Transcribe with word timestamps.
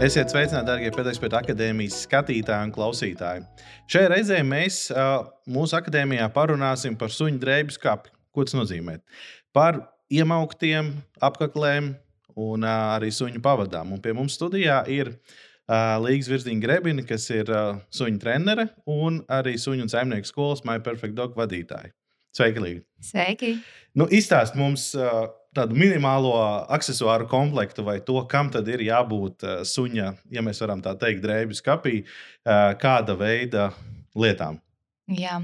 Esiet 0.00 0.30
sveicināti, 0.32 0.64
darbie 0.64 0.88
Pēters 0.94 1.18
akadēmijas 1.20 1.98
skatītāji 2.06 2.70
un 2.70 2.70
klausītāji. 2.72 3.42
Šajā 3.92 4.08
reizē 4.08 4.38
mēs 4.48 4.78
mūsu 5.44 5.76
akadēmijā 5.76 6.24
parunāsim 6.32 6.94
par 6.96 7.12
suņu 7.12 7.36
drēbju 7.42 7.74
skāpi. 7.76 8.08
Ko 8.32 8.46
tas 8.48 8.56
nozīmē? 8.56 8.94
Par 9.52 9.82
iemauktiem 10.08 10.88
apakliem 11.20 11.90
un 12.32 12.64
arī 12.64 13.10
suņu 13.12 13.42
pavadām. 13.44 13.92
Un 13.92 14.00
pie 14.00 14.14
mums 14.16 14.38
studijā 14.40 14.78
ir 14.88 15.12
Līgas 15.68 16.32
Virziņa 16.32 16.64
Grebina, 16.64 17.04
kas 17.04 17.28
ir 17.36 17.52
suņu 17.92 18.22
trenere 18.24 18.70
un 18.88 19.20
arī 19.28 19.58
suņu 19.60 19.84
un 19.84 19.92
saimnieku 19.92 20.32
skolas 20.32 20.64
My 20.64 20.80
Perfect 20.80 21.18
Dog 21.20 21.36
vadītāja. 21.36 21.92
Sveiki, 22.32 22.64
Līga! 22.64 22.86
Sveiki! 23.04 23.52
Nu, 23.92 24.08
Izstāst 24.08 24.56
mums 24.56 24.94
tādu 25.56 25.76
minimālo 25.78 26.32
accessoāru 26.70 27.26
komplektu 27.30 27.84
vai 27.86 27.98
to, 28.06 28.18
kam 28.30 28.50
tad 28.54 28.68
ir 28.70 28.82
jābūt 28.86 29.46
suņa, 29.66 30.08
ja 30.30 30.44
mēs 30.46 30.62
varam 30.62 30.82
tā 30.84 30.94
teikt, 30.98 31.22
drēbju 31.24 31.58
skapī, 31.58 31.94
kāda 32.44 33.16
veida 33.18 33.70
lietām. 34.18 34.60
Jā. 35.10 35.40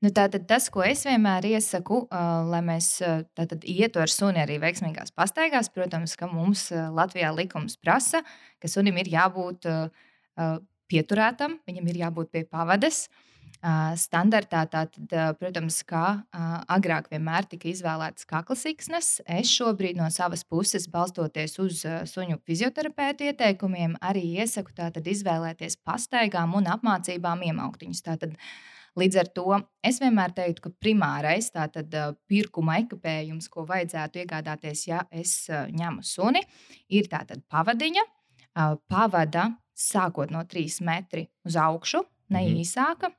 Nu, 0.00 0.08
tātad 0.16 0.46
tas, 0.48 0.70
ko 0.72 0.80
es 0.80 1.02
vienmēr 1.04 1.44
iesaku, 1.50 2.06
uh, 2.06 2.28
lai 2.48 2.62
mēs 2.64 2.86
uh, 3.04 3.18
ietu 3.68 4.00
ar 4.00 4.08
suni 4.08 4.40
arī 4.40 4.56
veiksmīgās 4.62 5.12
pastaigās, 5.12 5.68
protams, 5.74 6.14
ka 6.16 6.24
mums 6.30 6.70
uh, 6.72 6.86
Latvijā 6.96 7.34
likums 7.36 7.76
prasa, 7.76 8.22
ka 8.62 8.70
sunim 8.72 8.96
ir 9.02 9.10
jābūt 9.12 9.68
uh, 9.68 9.90
pieturētam, 10.88 11.58
viņam 11.68 11.92
ir 11.92 12.00
jābūt 12.06 12.32
pie 12.32 12.46
pavadas. 12.48 13.10
Uh, 13.10 13.26
standartā, 14.00 14.62
tātad, 14.72 15.12
protams, 15.40 15.82
kā 15.84 16.22
agrāk 16.72 17.10
vienmēr 17.12 17.48
tika 17.50 17.68
izvēlēts 17.68 18.24
kaklas 18.28 18.64
iksnes, 18.70 19.10
es 19.28 19.52
šobrīd 19.52 20.00
no 20.00 20.08
savas 20.12 20.44
puses, 20.48 20.88
balstoties 20.88 21.58
uz 21.60 21.84
suņu 21.84 22.40
fizioterapeitu 22.48 23.28
ieteikumiem, 23.28 23.98
arī 24.00 24.24
iesaku 24.40 24.72
tātad, 24.76 25.06
izvēlēties 25.06 25.76
pastaigām 25.84 26.56
un 26.56 26.70
apmācībām 26.72 27.48
iemauktiņus. 27.50 28.04
Tātad, 28.08 28.36
Līdz 28.98 29.16
ar 29.20 29.28
to 29.30 29.58
es 29.86 30.00
vienmēr 30.02 30.32
teiktu, 30.34 30.64
ka 30.64 30.70
primārais 30.82 31.46
tātad, 31.54 31.92
pirkuma 32.26 32.80
ekipējums, 32.82 33.46
ko 33.52 33.62
vajadzētu 33.68 34.24
iegādāties, 34.24 34.82
ja 34.88 35.04
es 35.14 35.44
ņemu 35.46 36.02
suni, 36.02 36.42
ir 36.90 37.06
tātad 37.12 37.44
pavadiņa. 37.46 38.02
Pavada 38.90 39.46
sākot 39.78 40.34
no 40.34 40.42
3 40.42 40.82
metri 40.82 41.28
uz 41.46 41.54
augšu, 41.54 42.02
ne 42.34 42.42
mm. 42.42 42.58
īsāka. 42.64 43.12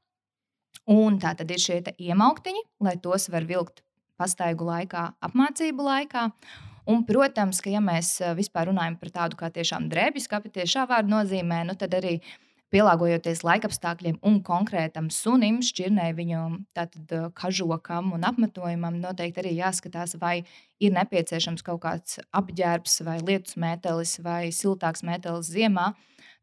Un 0.89 1.19
tā 1.21 1.35
tad 1.37 1.51
ir 1.53 1.61
šie 1.61 1.81
iemauktiņi, 1.93 2.65
lai 2.81 2.97
tos 3.01 3.29
var 3.29 3.45
vilkt 3.49 3.83
pastaigu 4.17 4.65
laikā, 4.65 5.11
apmācību 5.21 5.85
laikā. 5.85 6.29
Un, 6.89 7.03
protams, 7.05 7.61
ka 7.61 7.69
ja 7.69 7.79
mēs 7.83 8.15
vispār 8.37 8.71
runājam 8.71 8.97
par 8.97 9.11
tādu 9.13 9.37
kā 9.37 9.52
tiešām 9.53 9.85
drēbju 9.91 10.25
skapi, 10.25 10.49
tiešā 10.57 10.87
vārda 10.89 11.13
nozīmē, 11.13 11.61
nu 11.69 11.75
tad 11.77 11.93
arī 11.93 12.17
uh, 12.17 12.31
pielāgojoties 12.71 13.43
laikapstākļiem 13.45 14.19
un 14.27 14.39
konkrētam 14.47 15.09
sunim, 15.11 15.59
šķirnei 15.65 16.11
viņu 16.15 16.41
tātad, 16.77 17.11
kažokam 17.37 18.13
un 18.15 18.23
apmetojumam, 18.27 18.99
noteikti 19.03 19.43
arī 19.43 19.55
jāskatās, 19.57 20.15
vai 20.21 20.41
ir 20.81 20.95
nepieciešams 20.95 21.65
kaut 21.67 21.83
kāds 21.83 22.21
apģērbs, 22.37 23.02
vai 23.07 23.19
lietus 23.19 23.57
mētelis, 23.59 24.17
vai 24.23 24.43
siltāks 24.55 25.03
mētelis 25.07 25.52
ziemā. 25.52 25.91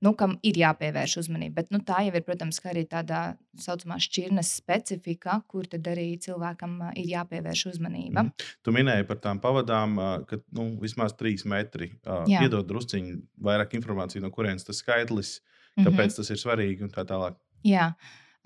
Nu, 0.04 0.12
kam 0.14 0.36
ir 0.46 0.54
jāpievērš 0.60 1.16
uzmanība. 1.24 1.62
Bet 1.62 1.72
nu, 1.74 1.80
tā 1.82 2.04
jau 2.06 2.14
ir, 2.14 2.22
protams, 2.22 2.60
arī 2.70 2.84
tāda 2.86 3.34
tā 3.34 3.62
saucamā 3.64 3.96
šķirnes 3.98 4.52
specifika, 4.60 5.40
kur 5.50 5.66
tad 5.66 5.88
arī 5.90 6.12
cilvēkam 6.22 6.76
ir 6.92 7.08
jāpievērš 7.16 7.64
uzmanība. 7.72 8.28
Mm. 8.28 8.46
Tu 8.62 8.74
minēji 8.76 9.08
par 9.08 9.18
tām 9.24 9.42
pavadām, 9.42 9.98
ka 10.30 10.38
nu, 10.54 10.70
vismaz 10.82 11.16
trīs 11.18 11.42
metri. 11.48 11.90
Jā. 12.06 12.44
Iedod 12.46 12.68
drusciņi 12.70 13.18
vairāk 13.42 13.74
informācijas, 13.80 14.22
no 14.22 14.30
kurienes 14.34 14.68
tas 14.68 14.84
skaitlis 14.84 15.38
ir 15.38 15.48
kāpēc 15.78 16.06
mm 16.06 16.08
-hmm. 16.08 16.16
tas 16.16 16.30
ir 16.30 16.36
svarīgi 16.36 16.82
un 16.82 16.90
tā 16.90 17.04
tālāk. 17.04 17.36
Jā. 17.64 17.94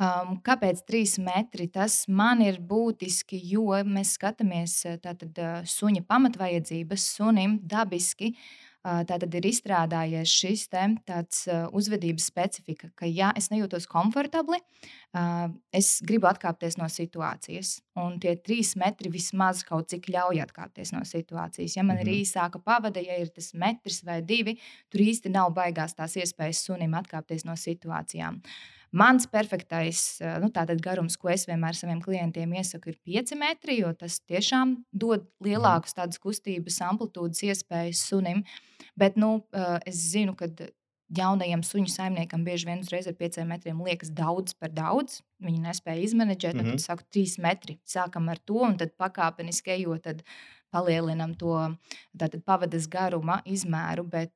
Um, 0.03 0.41
kāpēc 0.43 0.82
trīs 0.88 1.19
metri? 1.19 1.69
Tas 1.69 2.09
man 2.09 2.41
ir 2.43 2.59
būtiski, 2.59 3.38
jo 3.44 3.69
mēs 3.84 4.16
skatāmies 4.19 4.82
tātad, 5.03 5.38
suņa 5.65 6.03
pamatvajadzības. 6.09 7.06
Sunim 7.16 7.60
dabiski 7.62 8.34
tātad 8.82 9.34
ir 9.38 9.47
izstrādājies 9.47 10.32
šis 10.32 10.66
te, 10.72 10.82
tāds 11.06 11.44
uzvedības 11.72 12.26
specifika, 12.32 12.91
ka, 12.98 13.06
ja 13.06 13.31
es 13.38 13.48
nejūtos 13.53 13.87
komfortabli, 13.91 14.59
es 15.72 15.93
gribu 16.06 16.26
atkāpties 16.31 16.78
no 16.81 16.88
situācijas. 16.91 17.76
Un 18.00 18.16
tie 18.22 18.34
trīs 18.41 18.72
metri 18.81 19.10
vismaz 19.12 19.62
kaut 19.69 19.91
cik 19.93 20.09
ļauj 20.10 20.43
atkāpties 20.47 20.94
no 20.97 21.03
situācijas. 21.04 21.76
Ja 21.76 21.82
man 21.82 21.97
-hmm. 21.97 22.00
ir 22.00 22.12
mhm. 22.12 22.22
īsāka 22.22 22.62
pavada, 22.65 23.00
ja 23.00 23.19
ir 23.19 23.28
tas 23.28 23.53
metrs 23.54 24.04
vai 24.04 24.22
divi, 24.22 24.59
tur 24.91 25.00
īsti 25.00 25.31
nav 25.31 25.53
baigās 25.53 25.94
tās 25.94 26.16
iespējas 26.16 26.64
sunim 26.64 26.94
atkāpties 26.94 27.44
no 27.44 27.53
situācijām. 27.53 28.41
Mans 28.93 29.26
perfektais 29.26 30.20
nu, 30.41 30.50
garums, 30.84 31.16
ko 31.16 31.28
es 31.28 31.47
vienmēr 31.47 31.75
saviem 31.75 32.00
klientiem 32.00 32.53
iesaku, 32.53 32.91
ir 32.91 32.99
5 33.04 33.38
metri, 33.41 33.78
jo 33.81 33.93
tas 33.93 34.20
tiešām 34.20 34.84
dod 34.93 35.20
mhm. 35.20 35.49
lielākas 35.49 35.94
tādas 35.94 36.19
kustības 36.19 36.81
amplitūdas 36.81 37.43
iespējas 37.43 38.09
sunim. 38.09 38.44
Bet 39.02 39.18
nu, 39.18 39.34
es 39.88 40.06
zinu, 40.12 40.36
ka 40.38 40.48
jaunajam 41.16 41.62
suņu 41.66 41.90
saimniekam 41.92 42.44
bieži 42.46 42.68
vien 42.68 42.80
uzreiz 42.84 43.08
ar 43.10 43.16
pieciem 43.18 43.50
metriem 43.52 43.82
liekas 43.84 44.12
daudz 44.16 44.56
par 44.58 44.72
daudz. 44.72 45.20
Viņi 45.42 45.60
nespēja 45.66 46.06
izmanģēt, 46.06 46.54
mm 46.54 46.60
-hmm. 46.60 46.72
tad 46.72 46.78
mhm. 46.78 46.82
saku, 46.86 47.06
trīs 47.12 47.38
metri. 47.38 47.78
Sākam 47.84 48.30
ar 48.32 48.38
to, 48.38 48.62
un 48.64 48.76
tad 48.80 48.96
pakāpeniski 48.96 49.76
ejot, 49.76 50.02
tad 50.08 50.22
palielinam 50.72 51.34
to 51.36 51.52
tātad, 52.16 52.40
pavadas 52.48 52.88
garuma 52.88 53.42
izmēru. 53.44 54.06
Bet, 54.08 54.32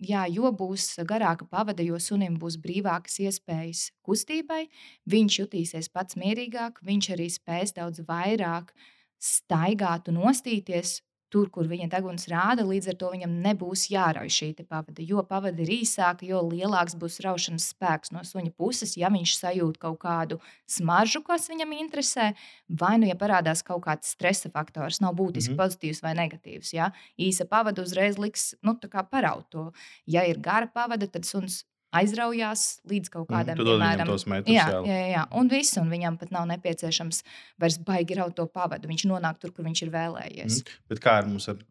jā, 0.00 0.26
jo 0.28 0.52
būs 0.52 0.98
garāka 1.08 1.48
pavada, 1.48 1.82
jo 1.82 1.98
sunim 1.98 2.36
būs 2.38 2.58
brīvākas 2.60 3.18
iespējas 3.24 3.88
kustībai, 4.04 4.68
viņš 5.08 5.40
jutīsies 5.42 5.88
pats 5.88 6.16
mierīgāk, 6.20 6.82
viņš 6.84 7.10
arī 7.16 7.30
spēs 7.32 7.74
daudz 7.80 8.04
vairāk 8.08 8.74
staigāt 9.18 10.08
un 10.08 10.20
nostīties 10.22 11.00
tur, 11.32 11.48
kur 11.52 11.68
viņa 11.68 11.88
deguns 11.92 12.26
rāda, 12.30 12.64
līdz 12.66 12.90
ar 12.92 12.96
to 13.00 13.10
viņam 13.12 13.36
nebūs 13.44 13.86
jārauj 13.92 14.30
šī 14.32 14.48
pavada. 14.62 15.04
Jo 15.04 15.22
pavada 15.28 15.62
ir 15.62 15.72
īsāka, 15.78 16.26
jo 16.28 16.40
lielāks 16.46 16.96
būs 16.98 17.20
raušanas 17.24 17.68
spēks 17.74 18.12
no 18.14 18.24
suņa 18.24 18.52
puses. 18.56 18.96
Ja 19.00 19.10
viņš 19.12 19.36
sajūt 19.38 19.78
kaut 19.82 20.00
kādu 20.04 20.40
smaržu, 20.70 21.22
kas 21.26 21.48
viņam 21.52 21.76
interesē, 21.78 22.32
vai 22.68 22.96
nu, 22.98 23.08
ja 23.10 23.16
parādās 23.18 23.64
kaut 23.66 23.84
kāds 23.86 24.14
stresa 24.16 24.50
faktors, 24.54 25.02
nav 25.04 25.16
būtiski 25.18 25.52
mm 25.52 25.56
-hmm. 25.56 25.62
pozitīvs 25.62 26.02
vai 26.02 26.14
negatīvs. 26.18 26.74
Ja? 26.74 26.92
Īsa 27.18 27.44
pavada 27.48 27.82
uzreiz 27.82 28.18
liks 28.18 28.54
nu, 28.62 28.78
paraut 29.10 29.50
to. 29.50 29.72
Ja 30.06 30.24
ir 30.24 30.38
gara 30.38 30.66
pavada, 30.66 31.06
tad 31.06 31.24
suns 31.24 31.64
aizraujās 31.96 32.64
līdz 32.88 33.12
kaut 33.12 33.28
mhm, 33.28 33.34
kādam 33.34 33.58
mm, 33.58 33.70
piemēram, 33.70 34.12
metrus, 34.32 34.52
jā, 34.52 34.66
jā, 34.68 34.82
jā, 34.84 35.08
jā, 35.14 35.24
un 35.40 35.50
viss, 35.52 35.78
un 35.80 35.88
viņam 35.92 36.18
pat 36.20 36.34
nav 36.34 36.48
nepieciešams 36.50 37.22
vairs 37.62 37.78
baigi 37.86 38.18
raut 38.18 38.36
to 38.36 38.46
pavadu. 38.52 38.90
Viņš 38.90 39.06
nonāk 39.08 39.40
tur, 39.40 39.54
kur 39.56 39.66
viņš 39.68 39.84
ir 39.86 39.92
vēlējies. 39.94 40.60
Mm, 40.60 40.78
bet 40.92 41.02
kā 41.04 41.18
ar 41.22 41.28
mums 41.30 41.48
ar 41.52 41.62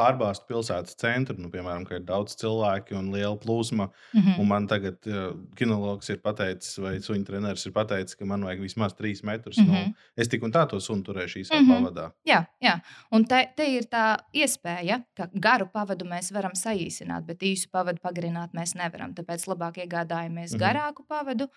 pārbāzt 0.00 0.46
pilsētas 0.48 0.96
centru, 1.00 1.36
nu, 1.38 1.50
piemēram, 1.52 1.84
ka 1.88 1.98
ir 1.98 2.04
daudz 2.08 2.36
cilvēku 2.40 2.96
un 2.98 3.10
liela 3.14 3.36
plūsma. 3.40 3.90
Mm 4.14 4.20
-hmm. 4.20 4.40
Un 4.40 4.48
man 4.48 4.66
tagad 4.70 4.98
uh, 5.06 5.32
kinologs 5.56 6.10
ir 6.10 6.20
pateicis, 6.24 6.78
vai 6.78 6.96
suņu 7.04 7.26
treneris 7.28 7.66
ir 7.66 7.72
pateicis, 7.76 8.16
ka 8.16 8.24
man 8.24 8.44
vajag 8.44 8.60
vismaz 8.66 8.96
trīs 8.98 9.22
metrus. 9.22 9.58
Mm 9.58 9.66
-hmm. 9.66 9.86
nu, 9.86 9.94
es 10.16 10.28
tik 10.28 10.42
un 10.42 10.52
tā 10.52 10.66
to 10.68 10.80
sunu 10.80 11.02
turēšu 11.02 11.40
īsā 11.42 11.60
mm 11.60 11.66
-hmm. 11.66 11.74
pavadā. 11.74 12.10
Jā, 12.26 12.44
jā. 12.62 12.80
un 13.10 13.24
te, 13.24 13.48
te 13.56 13.66
ir 13.76 13.84
tā 13.84 14.16
iespēja, 14.34 15.02
ka 15.14 15.28
garu 15.34 15.66
pavadu 15.72 16.04
mēs 16.04 16.32
varam 16.32 16.52
saīsināt, 16.52 17.26
bet 17.26 17.42
īsu 17.42 17.68
pavadu 17.70 17.98
pagarināt 18.02 18.54
mēs 18.54 18.74
nevaram. 18.74 19.14
Tāpēc 19.14 19.46
labāk 19.46 19.76
iegādājamies 19.84 20.52
mm 20.52 20.58
-hmm. 20.58 20.64
garāku 20.64 21.04
pavadu. 21.08 21.48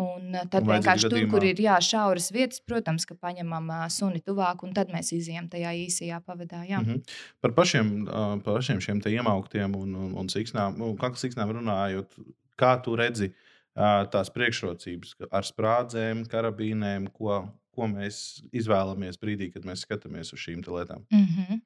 Un 0.00 0.32
tad 0.48 0.64
un 0.64 0.70
vienkārši 0.72 1.04
tur, 1.04 1.18
gadījumā... 1.18 1.30
kur 1.34 1.44
ir 1.44 1.58
jā, 1.60 1.74
šauras 1.84 2.30
vietas, 2.32 2.62
protams, 2.64 3.04
ka 3.08 3.16
paņemam 3.20 3.66
uh, 3.68 3.82
suni 3.92 4.22
tuvāk, 4.24 4.62
un 4.64 4.72
tad 4.76 4.92
mēs 4.92 5.12
izjām 5.12 5.50
tajā 5.52 5.74
īsajā 5.82 6.22
pavadā. 6.24 6.62
Jā. 6.64 6.80
Mm 6.80 6.88
-hmm. 6.88 7.16
Par 7.44 7.52
pašiem, 7.52 7.90
uh, 8.06 8.38
par 8.40 8.56
pašiem 8.56 8.80
šiem 8.80 9.02
iemauktiem 9.04 9.76
un, 9.76 9.94
un, 9.94 10.14
un 10.16 10.28
siksnām, 10.32 10.80
kā 10.96 11.12
siksnām 11.12 11.52
runājot, 11.58 12.16
kā 12.56 12.72
tu 12.84 12.96
redzi 12.96 13.32
uh, 13.32 14.08
tās 14.08 14.32
priekšrocības 14.32 15.14
ar 15.30 15.44
sprādzēm, 15.44 16.24
karabīnēm, 16.24 17.12
ko, 17.12 17.42
ko 17.70 17.86
mēs 17.86 18.42
izvēlamies 18.52 19.20
brīdī, 19.20 19.52
kad 19.52 19.64
mēs 19.64 19.84
skatāmies 19.84 20.32
uz 20.32 20.40
šīm 20.40 20.64
lietām? 20.64 21.04
Mm 21.10 21.26
-hmm. 21.26 21.60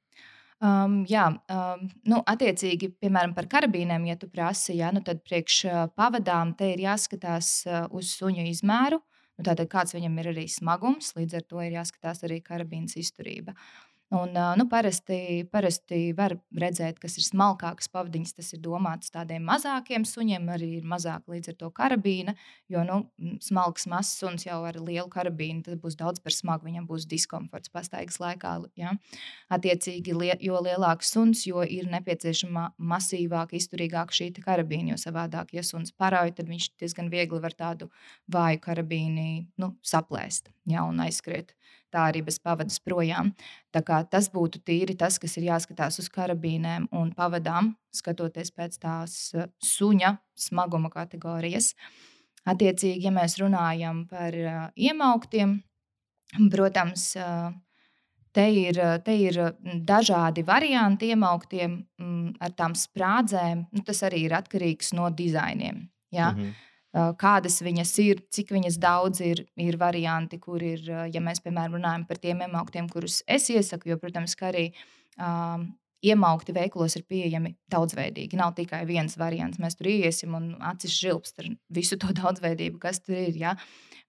Um, 0.56 1.02
jā, 1.04 1.26
um, 1.52 1.82
nu, 2.08 2.22
attiecīgi, 2.24 2.88
piemēram, 3.02 3.34
par 3.36 3.44
karabīnēm, 3.52 4.06
ja 4.08 4.16
tu 4.16 4.28
prasi, 4.32 4.78
ja, 4.78 4.88
nu, 4.94 5.02
tad 5.04 5.20
priekš 5.26 5.56
uh, 5.68 5.82
pavadām 5.92 6.54
te 6.56 6.70
ir 6.72 6.80
jāskatās 6.86 7.50
uh, 7.68 7.82
uz 7.92 8.14
suņu 8.16 8.46
izmēru. 8.54 9.02
Nu, 9.36 9.44
tātad, 9.44 9.68
kāds 9.68 9.92
viņam 9.92 10.16
ir 10.22 10.30
arī 10.32 10.46
smagums, 10.48 11.12
līdz 11.18 11.36
ar 11.36 11.44
to 11.44 11.60
ir 11.60 11.76
jāskatās 11.76 12.24
arī 12.24 12.40
karabīnas 12.44 12.96
izturība. 12.96 13.52
Un, 14.08 14.30
nu, 14.56 14.68
parasti, 14.70 15.42
parasti 15.50 16.12
var 16.14 16.36
redzēt, 16.54 17.00
kas 17.02 17.16
ir 17.18 17.24
smalkākas 17.26 17.88
pavadiņas. 17.90 18.36
Tas 18.38 18.52
ir 18.54 18.60
domāts 18.62 19.10
tādiem 19.10 19.42
mazākiem 19.48 20.04
suņiem, 20.06 20.46
arī 20.54 20.68
ir 20.76 20.84
mazāk 20.86 21.26
līdz 21.32 21.50
ar 21.50 21.56
to 21.58 21.70
karabīna. 21.74 22.36
Jo 22.70 22.84
nu, 22.86 23.00
smalks, 23.42 23.88
mazs 23.90 24.12
suns 24.20 24.46
jau 24.46 24.60
ar 24.68 24.78
lielu 24.78 25.10
karabīnu, 25.10 25.64
tad 25.66 25.82
būs 25.82 25.98
daudz 25.98 26.22
par 26.22 26.36
smagu. 26.36 26.68
Viņam 26.68 26.86
būs 26.86 27.08
diskomforts 27.10 27.72
pastaigas 27.74 28.20
laikā. 28.22 28.54
Ja? 28.78 28.94
Attiecīgi, 29.50 30.14
jo 30.46 30.62
lielāks 30.62 31.10
suns, 31.10 31.42
jo 31.50 31.66
ir 31.66 31.90
nepieciešama 31.90 32.68
masīvāka, 32.78 33.58
izturīgāka 33.58 34.14
šī 34.14 34.30
karabīna. 34.38 34.94
Jo 34.94 35.02
savādāk, 35.02 35.50
ja 35.58 35.66
suns 35.66 35.90
parauj, 35.90 36.36
tad 36.38 36.46
viņš 36.52 36.70
diezgan 36.78 37.10
viegli 37.10 37.42
var 37.42 37.58
tādu 37.58 37.90
vāju 38.30 38.62
karabīnu 38.70 39.26
nu, 39.58 39.74
saplēst 39.82 40.52
ja? 40.70 40.86
un 40.86 41.02
aizskriet 41.02 41.56
tā 41.92 42.08
arī 42.10 42.22
bez 42.26 42.38
pavadas 42.42 42.78
projām. 42.82 43.32
Tas 43.72 44.30
būtu 44.32 44.62
tīri 44.66 44.96
tas, 44.98 45.18
kas 45.22 45.36
ir 45.38 45.48
jāskatās 45.50 46.00
uz 46.02 46.08
karabīnēm 46.12 46.88
un 46.96 47.12
pavadām, 47.16 47.74
skatoties 47.94 48.52
pēc 48.56 48.78
tās 48.82 49.16
eh, 49.34 49.48
suņa 49.62 50.16
smaguma 50.46 50.90
kategorijas. 50.92 51.74
Attiecīgi, 52.46 53.08
ja 53.08 53.10
mēs 53.10 53.40
runājam 53.40 54.04
par 54.06 54.34
uh, 54.38 54.58
iemauktiem, 54.78 55.56
protams, 56.52 57.08
uh, 57.18 57.48
te 58.30 58.44
ir, 58.54 58.78
te 59.02 59.16
ir 59.18 59.40
dažādi 59.88 60.44
varianti 60.46 61.08
iemauktiem 61.10 61.74
mm, 61.74 62.36
ar 62.38 62.54
tām 62.54 62.76
sprādzēm. 62.78 63.64
Nu, 63.74 63.82
tas 63.82 64.04
arī 64.06 64.28
ir 64.28 64.36
atkarīgs 64.38 64.92
no 64.94 65.10
dizainiem. 65.10 65.88
Ja? 66.14 66.30
Mm 66.30 66.38
-hmm 66.44 66.65
kādas 67.20 67.58
viņas 67.64 67.90
ir, 68.04 68.20
cik 68.32 68.52
viņas 68.54 68.78
daudz 68.80 69.20
ir, 69.24 69.42
ir 69.60 69.76
varianti, 69.80 70.38
kur 70.40 70.62
ir, 70.64 70.84
ja 71.12 71.22
mēs, 71.22 71.42
piemēram, 71.44 71.76
runājam 71.76 72.06
par 72.08 72.20
tiem 72.22 72.44
iemauktiem, 72.46 72.88
kurus 72.92 73.22
es 73.28 73.50
iesaku, 73.52 73.90
jo, 73.92 73.98
protams, 74.00 74.36
ka 74.38 74.48
arī 74.48 74.70
um, 75.20 75.66
iemaukti 76.06 76.54
veikalos 76.56 76.96
ir 76.98 77.04
pieejami 77.08 77.54
daudzveidīgi. 77.72 78.38
Nav 78.38 78.54
tikai 78.56 78.84
viens 78.88 79.16
variants. 79.18 79.60
Mēs 79.62 79.78
tur 79.78 79.90
iesim 79.90 80.36
un 80.38 80.54
acis 80.64 80.94
žilbst 80.96 81.42
ar 81.42 81.50
visu 81.72 81.98
to 82.00 82.12
daudzveidību, 82.20 82.80
kas 82.82 83.02
tur 83.04 83.18
ir. 83.18 83.36
Ja? 83.40 83.56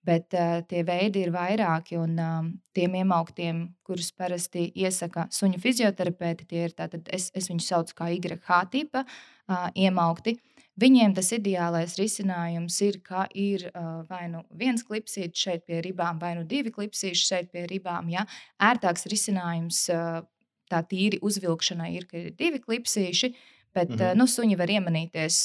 Bet 0.08 0.36
uh, 0.38 0.62
tie 0.70 0.86
veidi 0.88 1.26
ir 1.26 1.34
vairāki, 1.36 1.98
un 2.00 2.20
um, 2.24 2.52
tiem 2.78 2.96
iemauktiem, 3.02 3.66
kurus 3.84 4.14
parasti 4.16 4.70
iesaka 4.80 5.28
suņu 5.34 5.60
fizioterapeiti, 5.64 6.48
tie 6.48 6.68
ir 6.70 6.78
tātad, 6.78 7.10
es, 7.12 7.28
es 7.36 7.50
viņus 7.52 7.74
saucu 7.74 7.98
par 7.98 8.14
YH 8.16 8.62
tipa 8.72 9.04
uh, 9.04 9.68
iemaukti. 9.76 10.38
Uh, 10.38 10.57
Viņiem 10.78 11.16
tas 11.18 11.32
ideālais 11.34 11.96
risinājums 11.98 12.76
ir, 12.86 13.00
ka 13.02 13.26
ir 13.34 13.66
vai 14.10 14.28
nu 14.30 14.44
viens 14.54 14.84
klipsītis 14.86 15.42
šeit 15.48 15.66
pie 15.66 15.82
ribām, 15.82 16.20
vai 16.22 16.36
nu 16.38 16.46
divi 16.46 16.70
klipsīši 16.72 17.28
šeit 17.32 17.52
pie 17.52 17.66
ribām. 17.72 18.12
Ja? 18.14 18.28
Ērtāks 18.62 19.08
risinājums 19.10 19.88
tā 20.70 20.82
tīri 20.86 21.18
uzvilkšanai 21.24 21.94
ir, 21.96 22.06
ka 22.10 22.18
ir 22.22 22.36
divi 22.38 22.62
klipsīši. 22.62 23.34
Bet 23.78 23.90
mm 23.90 23.98
-hmm. 23.98 24.16
nu, 24.18 24.26
suņi 24.26 24.56
var 24.58 24.70
iemanīties 24.74 25.36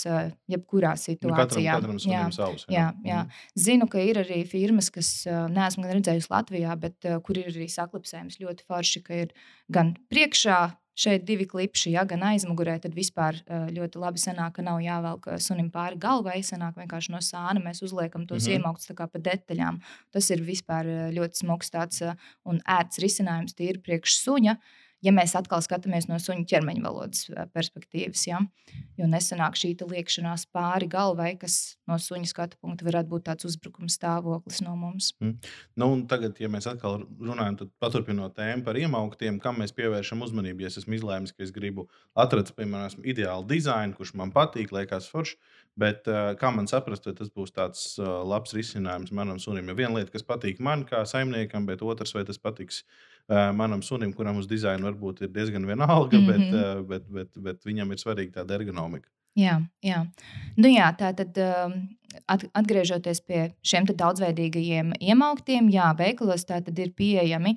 jebkurā 0.49 0.93
situācijā. 0.97 1.29
Nu, 1.29 1.37
katram, 1.37 1.65
katram 1.65 1.97
jā, 1.99 2.23
savs, 2.33 2.65
jā. 2.69 2.73
Jā, 2.73 2.87
jā. 3.05 3.23
Mm 3.23 3.29
-hmm. 3.29 3.63
Zinu, 3.65 3.89
ka 3.89 3.99
ir 4.01 4.17
arī 4.17 4.47
firmas, 4.47 4.91
kas 4.91 5.27
neesmu 5.27 5.85
redzējusi 5.85 6.31
Latvijā, 6.31 6.77
bet 6.77 6.95
kur 7.23 7.39
ir 7.39 7.47
arī 7.47 7.69
saklipsējums 7.69 8.41
ļoti 8.41 8.65
forši, 8.67 9.03
ka 9.03 9.15
ir 9.15 9.35
gan 9.69 9.97
priekšā 10.09 10.73
šeit 10.99 11.25
divi 11.25 11.47
klipši, 11.49 11.95
ja 11.97 12.05
gan 12.09 12.23
aizmugurē, 12.33 12.77
tad 12.83 12.95
vispār 12.97 13.39
ļoti 13.73 14.01
labi 14.03 14.21
sanāk, 14.21 14.59
ka 14.59 14.67
nav 14.67 14.81
jāvelk 14.85 15.31
sunim 15.41 15.71
pāri 15.73 15.99
galvai. 16.01 16.41
Sanāk 16.45 16.77
vienkārši 16.81 17.15
no 17.15 17.23
sāna 17.25 17.63
mēs 17.65 17.83
uzliekam 17.83 18.27
tos 18.27 18.45
mm 18.45 18.49
-hmm. 18.49 18.61
iemauktus 18.61 18.93
pa 18.97 19.19
detaļām. 19.31 19.81
Tas 20.11 20.31
ir 20.31 20.43
vispār 20.43 20.87
ļoti 21.17 21.45
smags 21.45 21.71
tāds 21.71 22.03
un 22.45 22.61
ērts 22.67 22.99
risinājums 22.99 23.55
tīri 23.55 23.83
priekš 23.83 24.19
suņa. 24.21 24.53
Uh, 24.53 24.83
ja 25.03 25.13
mēs 25.15 25.35
atkal 25.39 25.63
skatāmies 25.65 26.07
no 26.09 26.19
suņa 26.23 26.47
ķermeņa 26.51 26.83
valodas 26.85 27.27
perspektīvas. 27.55 28.25
Ja? 28.29 28.41
Jo 29.01 29.09
nesanāk 29.11 29.57
šī 29.59 29.75
liekšanās 29.83 30.47
pāri 30.55 30.89
galvai, 30.91 31.33
kas 31.41 31.77
no 31.91 31.99
suņa 32.01 32.31
skatu 32.31 32.59
punkta 32.63 32.87
varētu 32.87 33.11
būt 33.11 33.27
tāds 33.27 33.49
uzbrukuma 33.49 33.91
stāvoklis 33.91 34.63
no 34.65 34.77
mums. 34.79 35.13
Mm. 35.23 35.35
Nu, 35.81 35.89
tagad, 36.11 36.39
ja 36.43 36.51
mēs 36.53 36.69
atkal 36.71 37.03
runājam, 37.03 37.59
tad 37.63 37.73
paturpinot 37.83 38.37
tēmu 38.39 38.67
par 38.67 38.79
iemauktiem, 38.79 39.41
kam 39.43 39.59
mēs 39.63 39.75
pievēršam 39.77 40.23
uzmanību. 40.27 40.65
Ja 40.65 40.71
es 40.71 40.79
esmu 40.83 40.99
izlēmis, 40.99 41.35
ka 41.35 41.45
es 41.47 41.55
gribu 41.55 41.89
atrast, 42.15 42.55
piemēram, 42.59 43.03
ideālu 43.09 43.49
dizainu, 43.51 43.97
kurš 43.99 44.15
man 44.21 44.35
patīk, 44.35 44.75
liekas 44.75 45.11
foršs. 45.11 45.39
Bet 45.81 46.05
uh, 46.11 46.35
kā 46.37 46.51
man 46.53 46.67
saprast, 46.69 47.07
vai 47.09 47.15
tas 47.17 47.31
būs 47.33 47.55
tāds 47.57 47.95
uh, 47.97 48.21
labs 48.29 48.53
risinājums 48.53 49.15
manam 49.17 49.39
sunim? 49.41 49.71
Jo 49.71 49.77
viena 49.79 49.97
lieta, 49.97 50.13
kas 50.13 50.27
patīk 50.29 50.61
man 50.61 50.83
kā 50.85 51.01
saimniekam, 51.09 51.65
bet 51.65 51.81
otrs, 51.81 52.13
vai 52.13 52.27
tas 52.29 52.37
patiks 52.37 52.83
uh, 52.83 53.12
manam 53.29 53.83
sunim, 53.83 54.13
kuram 54.13 54.39
uz 54.41 54.49
dizainu 54.51 54.89
varbūt 54.91 55.23
ir 55.23 55.33
diezgan 55.33 55.67
vienalga, 55.67 56.19
mm 56.19 56.27
-hmm. 56.27 56.51
bet, 56.51 56.55
uh, 56.55 56.87
bet, 56.87 57.09
bet, 57.09 57.43
bet 57.43 57.65
viņam 57.65 57.93
ir 57.93 57.99
svarīga 57.99 58.41
tāda 58.41 58.59
ergonomika. 58.61 59.09
Jā, 59.39 59.63
jā. 59.81 60.05
Nu 60.61 60.69
jā 60.69 60.91
tā 60.97 61.15
tad 61.17 61.39
atgriežoties 62.29 63.23
pie 63.25 63.55
šiem 63.65 63.87
daudzveidīgajiem 63.89 64.93
iemauktiem, 65.01 65.71
jā, 65.73 65.89
veikalos 65.97 66.45
tā 66.45 66.61
tad 66.65 66.79
ir 66.79 66.93
pieejami, 66.93 67.57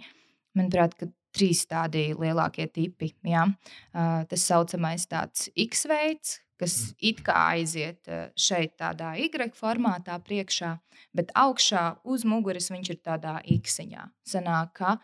manuprāt, 0.55 0.95
trīs 1.35 1.65
tādi 1.67 2.13
lielākie 2.15 2.67
tipi. 2.71 3.11
Jā. 3.27 3.45
Tas 3.91 4.47
saucamais 4.47 5.03
tāds 5.11 5.49
X 5.51 5.85
veids, 5.91 6.39
kas 6.59 6.93
it 7.03 7.19
kā 7.25 7.35
aiziet 7.57 8.07
šeit 8.39 8.77
tādā 8.79 9.15
Y 9.19 9.51
formātā 9.57 10.15
priekšā, 10.23 10.77
bet 11.13 11.35
augšā 11.35 11.97
uz 12.07 12.23
muguras 12.23 12.71
viņš 12.71 12.93
ir 12.93 13.01
tādā 13.03 13.41
X. 13.57 13.81
Sanāk, 14.23 14.71
ka 14.79 14.95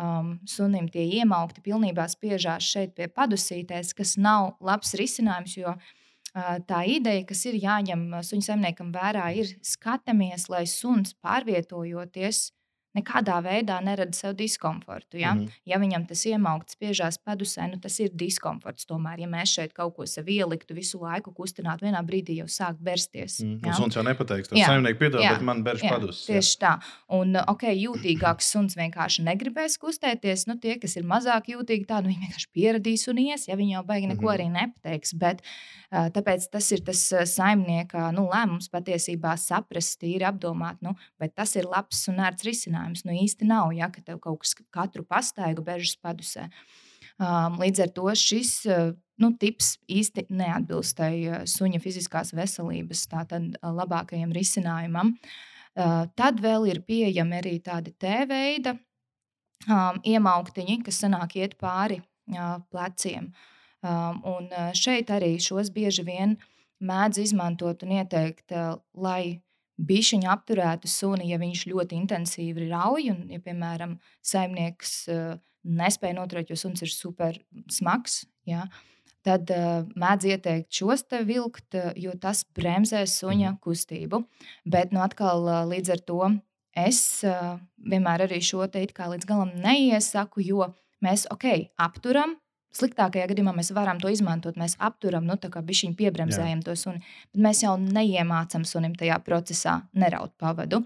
um, 0.00 0.34
sunim 0.48 0.88
tie 0.92 1.04
iemaukti 1.20 1.62
pilnībā 1.64 2.06
spiežās 2.10 2.66
šeit 2.66 2.94
pie 2.96 3.08
padusītēs, 3.12 3.92
kas 3.96 4.16
nav 4.20 4.54
labs 4.64 4.94
risinājums, 4.98 5.56
jo 5.60 5.74
uh, 5.76 6.56
tā 6.66 6.84
ideja, 6.88 7.26
kas 7.28 7.44
ir 7.50 7.60
jāņem 7.60 8.08
suņu 8.26 8.48
saimniekam 8.48 8.94
vērā, 8.94 9.28
ir 9.36 9.52
skatāmies, 9.66 10.48
lai 10.52 10.64
suns 10.70 11.14
pārvietojoties 11.20 12.48
nekādā 12.96 13.36
veidā 13.44 13.78
nerada 13.84 14.16
sev 14.16 14.34
diskomfortu. 14.38 15.18
Ja, 15.20 15.34
mm 15.34 15.40
-hmm. 15.40 15.60
ja 15.64 15.78
viņam 15.78 16.06
tas 16.08 16.24
iemaukts 16.26 16.74
spiežās 16.74 17.18
padusē, 17.18 17.68
nu, 17.70 17.78
tas 17.80 18.00
ir 18.00 18.10
diskomforts. 18.12 18.86
Tomēr, 18.86 19.20
ja 19.20 19.28
mēs 19.28 19.54
šeit 19.54 19.72
kaut 19.72 19.94
ko 19.96 20.06
sev 20.06 20.28
ieliktu, 20.28 20.74
visu 20.74 20.98
laiku 20.98 21.32
kustinātu, 21.32 21.86
vienā 21.86 22.02
brīdī 22.02 22.36
jau 22.40 22.46
sāk 22.46 22.76
bersties. 22.80 23.40
Mm, 23.40 23.60
ja? 23.66 23.72
Suns 23.72 23.94
jau 23.94 24.02
nepateiks, 24.02 24.48
tas 24.48 24.58
saimnieks 24.58 24.98
piedod, 24.98 25.22
bet 25.22 25.40
man 25.40 25.62
berž 25.64 25.80
padus. 25.88 26.26
Tieši 26.26 26.56
jā. 26.56 26.60
tā. 26.60 26.72
Un, 27.08 27.36
ok, 27.46 27.62
jūtīgāks 27.62 28.50
suns 28.52 28.76
vienkārši 28.76 29.22
negribēs 29.22 29.78
kustēties. 29.78 30.46
Nu, 30.46 30.58
tie, 30.58 30.78
kas 30.78 30.96
ir 30.96 31.04
mazāk 31.04 31.52
jūtīgi, 31.54 31.86
tādi 31.86 32.08
nu, 32.08 32.14
vienkārši 32.18 32.50
pieradīs 32.52 33.08
un 33.08 33.18
ies, 33.18 33.48
ja 33.48 33.56
viņi 33.56 33.72
jau 33.72 33.84
baigi 33.84 34.06
neko 34.06 34.22
mm 34.22 34.28
-hmm. 34.28 34.34
arī 34.34 34.50
nepateiks. 34.50 35.14
Bet, 35.14 35.42
tāpēc 35.90 36.50
tas 36.50 36.72
ir 36.72 36.80
tas 36.80 37.12
saimnieka 37.24 38.10
nu, 38.12 38.26
lēmums 38.26 38.68
patiesībā 38.70 39.36
saprast, 39.36 40.02
ir 40.02 40.22
apdomāt, 40.22 40.76
nu, 40.80 40.94
bet 41.18 41.34
tas 41.34 41.56
ir 41.56 41.64
labs 41.64 42.08
un 42.08 42.16
ērts 42.16 42.44
risinājums 42.44 42.79
risinājums 42.80 43.04
nu 43.04 43.12
īsti 43.12 43.46
nav, 43.46 43.72
ja 43.72 43.90
ka 43.90 44.00
tev 44.02 44.20
kaut 44.20 44.40
kas 44.40 44.54
katru 44.70 45.04
pastaigu 45.04 45.62
bežas 45.62 45.96
padusē. 46.00 46.48
Um, 47.20 47.58
līdz 47.60 47.82
ar 47.84 47.90
to 47.92 48.08
šis 48.14 48.66
uh, 48.66 48.94
nu, 49.20 49.36
tips 49.36 49.78
īsti 49.88 50.30
neatbilst 50.30 50.96
tai 50.96 51.28
uh, 51.28 51.44
suņa 51.44 51.80
fiziskās 51.80 52.32
veselības 52.32 53.06
tātad, 53.10 53.56
uh, 53.60 53.72
labākajam 53.74 54.32
risinājumam. 54.32 55.18
Uh, 55.76 56.08
tad 56.16 56.40
vēl 56.40 56.70
ir 56.70 56.80
pieejami 56.82 57.36
arī 57.36 57.60
tādi 57.60 57.92
T-veida 57.92 58.74
um, 59.68 60.00
iemauktiņi, 60.00 60.80
kas 60.86 61.02
sanāk 61.04 61.36
iet 61.36 61.58
pāri 61.60 62.00
uh, 62.00 62.58
pleciem. 62.70 63.32
Um, 63.80 64.20
un 64.24 64.48
šeit 64.76 65.08
arī 65.12 65.38
šos 65.40 65.70
bieži 65.72 66.04
vien 66.04 66.34
mēdz 66.80 67.20
izmantot 67.20 67.84
un 67.84 67.94
ieteikt, 68.00 68.52
uh, 68.52 68.80
lai 68.96 69.40
bišķiņu 69.88 70.28
apturētu 70.30 70.90
suni, 70.90 71.30
ja 71.30 71.38
viņš 71.40 71.64
ļoti 71.70 71.98
intensīvi 71.98 72.68
rauj. 72.70 73.10
Un, 73.14 73.24
ja, 73.32 73.40
piemēram, 73.44 73.96
saimnieks 74.26 74.94
uh, 75.12 75.38
nespēja 75.64 76.18
noturēt, 76.18 76.52
jo 76.52 76.58
suns 76.58 76.84
ir 76.84 76.92
super 76.92 77.38
smags, 77.72 78.22
ja, 78.48 78.66
tad 79.26 79.50
uh, 79.54 79.88
mēdz 80.00 80.28
ieteikt 80.34 80.80
šos 80.80 81.04
te 81.08 81.22
vilkt, 81.28 81.68
uh, 81.78 81.90
jo 81.96 82.14
tas 82.20 82.44
bremzē 82.56 83.04
suņa 83.08 83.54
mhm. 83.54 83.60
kustību. 83.64 84.24
Bet 84.68 84.94
nu, 84.96 85.02
atkal 85.04 85.46
uh, 85.48 85.62
līdz 85.70 85.96
ar 85.96 86.04
to 86.08 86.20
es 86.76 87.00
uh, 87.26 87.56
vienmēr 87.90 88.28
arī 88.28 88.40
šo 88.44 88.66
te 88.70 88.84
it 88.84 88.94
kā 88.96 89.10
līdz 89.10 89.26
galam 89.28 89.50
neiesaku, 89.58 90.44
jo 90.46 90.70
mēs 91.04 91.26
ok, 91.32 91.72
apturam, 91.80 92.36
Sliktākajā 92.76 93.26
gadījumā 93.32 93.54
mēs 93.56 93.72
varam 93.74 93.98
to 94.02 94.10
izmantot. 94.12 94.58
Mēs 94.60 94.76
apturam, 94.78 95.26
nu, 95.26 95.34
tā 95.40 95.50
kā 95.50 95.62
bišķiņu 95.66 95.96
piebremzējam 95.98 96.60
Jā. 96.62 96.66
to 96.68 96.76
suni, 96.78 97.02
bet 97.32 97.44
mēs 97.48 97.64
jau 97.64 97.76
neiemācām 97.80 98.66
sunim 98.68 98.94
tajā 98.98 99.18
procesā 99.26 99.80
neraut 99.92 100.34
pavadu. 100.38 100.84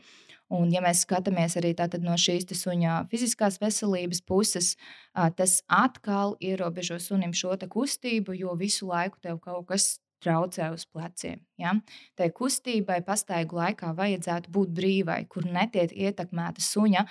Un, 0.55 0.69
ja 0.73 0.83
mēs 0.85 1.03
skatāmies 1.07 1.57
arī 1.59 1.73
no 2.05 2.15
šīs 2.21 2.47
suņa 2.53 3.09
fiziskās 3.11 3.59
veselības 3.61 4.21
puses, 4.21 4.77
tas 5.13 5.63
atkal 5.69 6.37
ierobežo 6.41 6.99
sunim 7.01 7.33
šo 7.33 7.57
kustību, 7.69 8.37
jo 8.37 8.55
visu 8.55 8.87
laiku 8.87 9.19
tev 9.21 9.41
kaut 9.41 9.67
kas 9.69 9.99
traucē 10.25 10.71
uz 10.73 10.87
pleciem. 10.89 11.41
Ja? 11.61 11.75
Tai 12.19 12.31
kustībai 12.33 13.01
pastaigu 13.05 13.59
laikā 13.59 13.93
vajadzētu 13.97 14.53
būt 14.55 14.73
brīvai, 14.77 15.21
kur 15.29 15.47
netiek 15.49 15.93
ietekmēta 15.93 16.65
suņa 16.65 17.05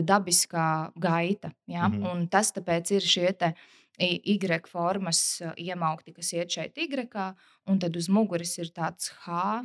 dabiskā 0.00 0.92
gaita. 0.94 1.52
Ja? 1.66 1.88
Mm 1.88 1.96
-hmm. 1.96 2.10
Un 2.12 2.28
tas 2.28 2.52
tāpēc 2.52 2.94
ir 2.96 3.02
šie 3.02 3.32
te 3.32 3.54
Y 4.00 4.38
formas 4.68 5.42
iemaukti, 5.56 6.14
kas 6.16 6.32
iet 6.32 6.50
šeit 6.50 6.78
Y, 6.78 7.06
un 7.66 7.78
tad 7.78 7.96
uz 7.96 8.08
muguras 8.08 8.56
ir 8.58 8.72
tāds 8.72 9.12
H, 9.26 9.62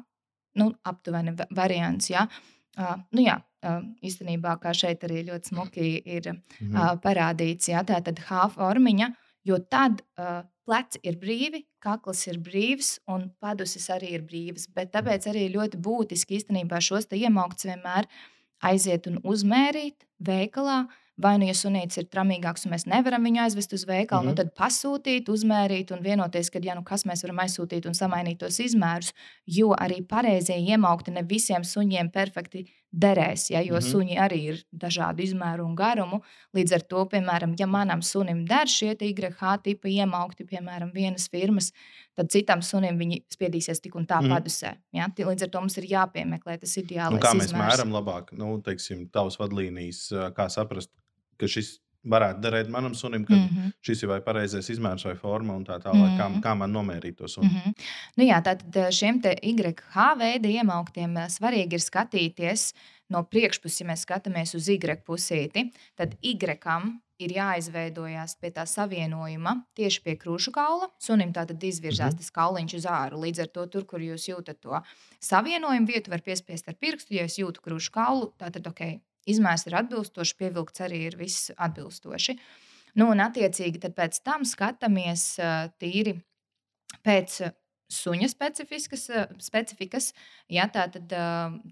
nu, 0.59 0.71
aptuveni 0.83 1.35
variants. 1.51 2.09
Ja? 2.09 2.27
Uh, 2.75 2.97
nu 3.15 3.23
jā, 3.23 3.37
uh, 3.63 3.83
īstenībā, 4.03 4.57
kā 4.59 4.73
šeit 4.75 5.03
arī 5.07 5.23
ļoti 5.29 5.53
smuki 5.53 6.01
ir 6.03 6.27
uh, 6.31 6.39
mhm. 6.59 6.99
parādīts, 7.03 7.69
ja? 7.71 7.83
tā 7.87 8.01
tad 8.03 8.19
H 8.27 8.49
formiņa, 8.57 9.11
jo 9.47 9.59
tad 9.71 10.03
uh, 10.19 10.43
pleci 10.65 10.99
ir 11.05 11.19
brīvi, 11.21 11.63
kakls 11.79 12.25
ir 12.27 12.41
brīvs 12.43 12.97
un 13.13 13.29
padusis 13.39 13.87
arī 13.93 14.15
ir 14.17 14.25
brīvs. 14.27 14.67
Bet 14.75 14.91
tāpēc 14.95 15.29
arī 15.31 15.47
ļoti 15.53 15.79
būtiski 15.79 16.41
īstenībā 16.41 16.81
šos 16.81 17.07
iemauktus 17.13 17.69
vienmēr 17.69 18.09
aiziet 18.65 19.07
un 19.07 19.21
uzmērīt 19.23 20.07
veikalā, 20.25 20.83
uh, 20.83 21.01
Vai 21.15 21.37
nu, 21.39 21.47
ja 21.47 21.55
sunīts 21.55 21.95
ir 21.95 22.09
tramīgāks 22.11 22.65
un 22.67 22.73
mēs 22.75 22.83
nevaram 22.91 23.23
viņu 23.23 23.39
aizvest 23.45 23.73
uz 23.77 23.85
veikalu, 23.87 24.21
mm 24.21 24.27
-hmm. 24.27 24.27
nu 24.27 24.31
mhm. 24.31 24.39
tad 24.41 24.49
pasūtīt, 24.59 25.29
uzmērīt 25.31 25.91
un 25.95 26.03
vienoties, 26.03 26.49
ka, 26.51 26.59
ja 26.63 26.75
nu 26.75 26.83
kas 26.83 27.05
mēs 27.05 27.23
varam 27.23 27.39
aizsūtīt 27.39 27.87
un 27.87 27.93
samainīt 27.95 28.39
tos 28.39 28.59
izmērus, 28.59 29.13
jo 29.45 29.71
arī 29.79 30.01
pareizie 30.07 30.57
iemaukti 30.57 31.11
ne 31.11 31.23
visiem 31.23 31.63
suņiem 31.63 32.11
perfekti 32.11 32.65
derēs, 32.95 33.49
ja, 33.51 33.61
jo 33.61 33.75
mm 33.75 33.79
-hmm. 33.79 33.91
suņi 33.91 34.17
arī 34.19 34.39
ir 34.51 34.59
dažādu 34.71 35.23
izmēru 35.23 35.65
un 35.65 35.75
garumu. 35.75 36.21
Līdz 36.55 36.75
ar 36.75 36.81
to, 36.81 37.05
piemēram, 37.11 37.55
ja 37.59 37.67
manam 37.67 38.01
sunim 38.01 38.45
der 38.45 38.67
šie 38.67 38.95
YH 38.95 39.57
tipa 39.63 39.87
iemaukti, 39.87 40.45
piemēram, 40.45 40.91
vienas 40.93 41.29
firmas, 41.29 41.71
tad 42.15 42.29
citam 42.29 42.61
sunim 42.61 42.97
viņi 42.97 43.23
spiedīsies 43.29 43.81
tik 43.81 43.95
un 43.95 44.05
tā 44.05 44.21
mm. 44.21 44.29
padusē. 44.29 44.75
Ja? 44.91 45.07
Līdz 45.17 45.43
ar 45.43 45.49
to 45.49 45.59
mums 45.59 45.77
ir 45.77 45.83
jāpiemeklē 45.83 46.59
tas 46.59 46.77
ideālais. 46.77 47.19
Nu, 47.19 47.19
kā 47.19 47.33
mēs 47.33 47.51
izmērs. 47.51 47.73
mēram 47.73 47.91
labāk, 47.91 48.31
nu, 48.31 48.61
teiksim, 48.61 49.09
tavas 49.09 49.39
vadlīnijas, 49.39 50.33
kā 50.35 50.49
saprast, 50.49 50.91
ka 51.37 51.47
šis 51.47 51.79
varētu 52.05 52.41
derēt 52.43 52.69
manam 52.71 52.93
sunim, 52.95 53.25
ka 53.25 53.33
mm 53.33 53.47
-hmm. 53.47 53.71
šis 53.81 54.03
ir 54.03 54.09
vai 54.09 54.19
pareizais 54.21 54.69
izmērs 54.69 55.05
vai 55.05 55.15
forma 55.15 55.55
un 55.55 55.65
tā 55.65 55.79
tālāk. 55.81 56.11
Mm 56.11 56.17
-hmm. 56.17 56.41
kā, 56.41 56.41
kā 56.41 56.55
man 56.57 56.71
nomērīt 56.71 57.17
to 57.17 57.27
sunu? 57.27 57.49
Mm 57.49 57.55
-hmm. 57.55 57.73
nu 58.17 58.23
jā, 58.23 58.41
tātad 58.43 58.75
eh, 58.75 58.91
šiem 58.91 59.21
YH 59.41 60.17
veida 60.17 60.49
iemauktiem 60.49 61.17
eh, 61.17 61.27
svarīgi 61.29 61.73
ir 61.73 61.79
skatīties 61.79 62.73
no 63.09 63.23
priekšpuses, 63.23 63.81
ja 63.81 63.87
mēs 63.87 64.05
skatāmies 64.05 64.55
uz 64.55 64.69
Y 64.69 64.79
pusīti. 65.05 65.71
Tad 65.95 66.15
Y 66.21 66.37
ir 67.17 67.31
jāizveidojas 67.31 68.35
pie 68.41 68.51
tā 68.51 68.65
savienojuma 68.65 69.63
tieši 69.75 70.01
pie 70.03 70.15
krūšu 70.15 70.51
kaula. 70.51 70.89
Sunim 70.99 71.33
tātad 71.33 71.63
izvirzās 71.63 72.13
mm 72.13 72.15
-hmm. 72.15 72.17
tas 72.17 72.31
kauliņš 72.31 72.73
uz 72.73 72.85
āru. 72.85 73.21
Līdz 73.25 73.41
ar 73.41 73.47
to, 73.47 73.65
tur, 73.65 73.85
kur 73.85 73.99
jūs 73.99 74.27
jūtat 74.29 74.59
to 74.59 74.81
savienojumu 75.19 75.87
vietu, 75.87 76.11
var 76.11 76.21
piespiest 76.21 76.67
ar 76.67 76.75
pirkstu. 76.75 77.13
Ja 77.13 77.23
es 77.23 77.39
jūtu 77.39 77.61
krūšu 77.61 77.91
kaulu, 77.91 78.33
tad 78.37 78.67
ok, 78.67 78.81
izmērs 79.29 79.65
ir 79.67 79.77
atbilstošs, 79.81 80.37
pievilkts 80.39 80.85
arī 80.85 81.05
ir 81.09 81.19
viss 81.19 81.51
atbilstoši. 81.55 82.37
Nu, 82.95 83.09
un, 83.11 83.19
attiecīgi, 83.23 83.81
tad 83.83 83.95
pēc 83.97 84.21
tam 84.23 84.45
skatāmies 84.47 85.35
tīri 85.81 86.15
pēc 87.03 87.41
suņa 87.91 88.29
specifikas, 88.31 90.07
ja, 90.49 90.65
tātad, 90.73 91.11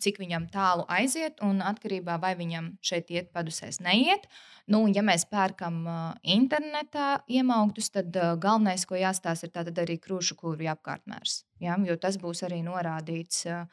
cik 0.03 0.19
viņam 0.21 0.45
tālu 0.53 0.85
aiziet, 0.91 1.39
un 1.45 1.63
atkarībā 1.65 2.17
no 2.17 2.19
tā, 2.19 2.21
vai 2.21 2.33
viņam 2.37 2.67
šeit 2.85 3.09
iet 3.13 3.31
padusēs, 3.33 3.79
neiet. 3.81 4.27
Nu, 4.69 4.83
ja 4.93 5.01
mēs 5.05 5.25
pērkam 5.31 5.81
internetā 6.21 7.23
iemauktus, 7.27 7.89
tad 7.95 8.13
galvenais, 8.13 8.85
ko 8.85 8.99
jāstāsta, 8.99 9.49
ir 9.49 9.55
arī 9.81 9.97
krūšu 10.03 10.37
kurvju 10.39 10.69
apkārtmērs. 10.75 11.43
Ja, 11.63 11.79
jo 11.81 11.97
tas 11.97 12.19
būs 12.21 12.43
arī 12.45 12.61
norādīts 12.67 13.47
uh, 13.49 13.65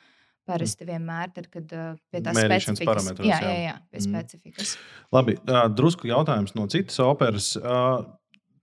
Parasti 0.50 0.87
vienmēr, 0.88 1.33
tad, 1.37 1.49
kad 1.52 1.75
pie 2.11 2.23
tā 2.25 2.35
specifikas 2.37 2.87
parametros. 2.88 3.28
Jā, 3.28 3.40
jā, 3.45 3.57
jā 3.69 3.75
pie 3.90 4.00
mm. 4.00 4.07
specifikas. 4.09 4.76
Labi, 5.14 5.37
drusku 5.78 6.11
jautājums 6.11 6.57
no 6.59 6.66
citas 6.73 7.00
operas. 7.04 7.52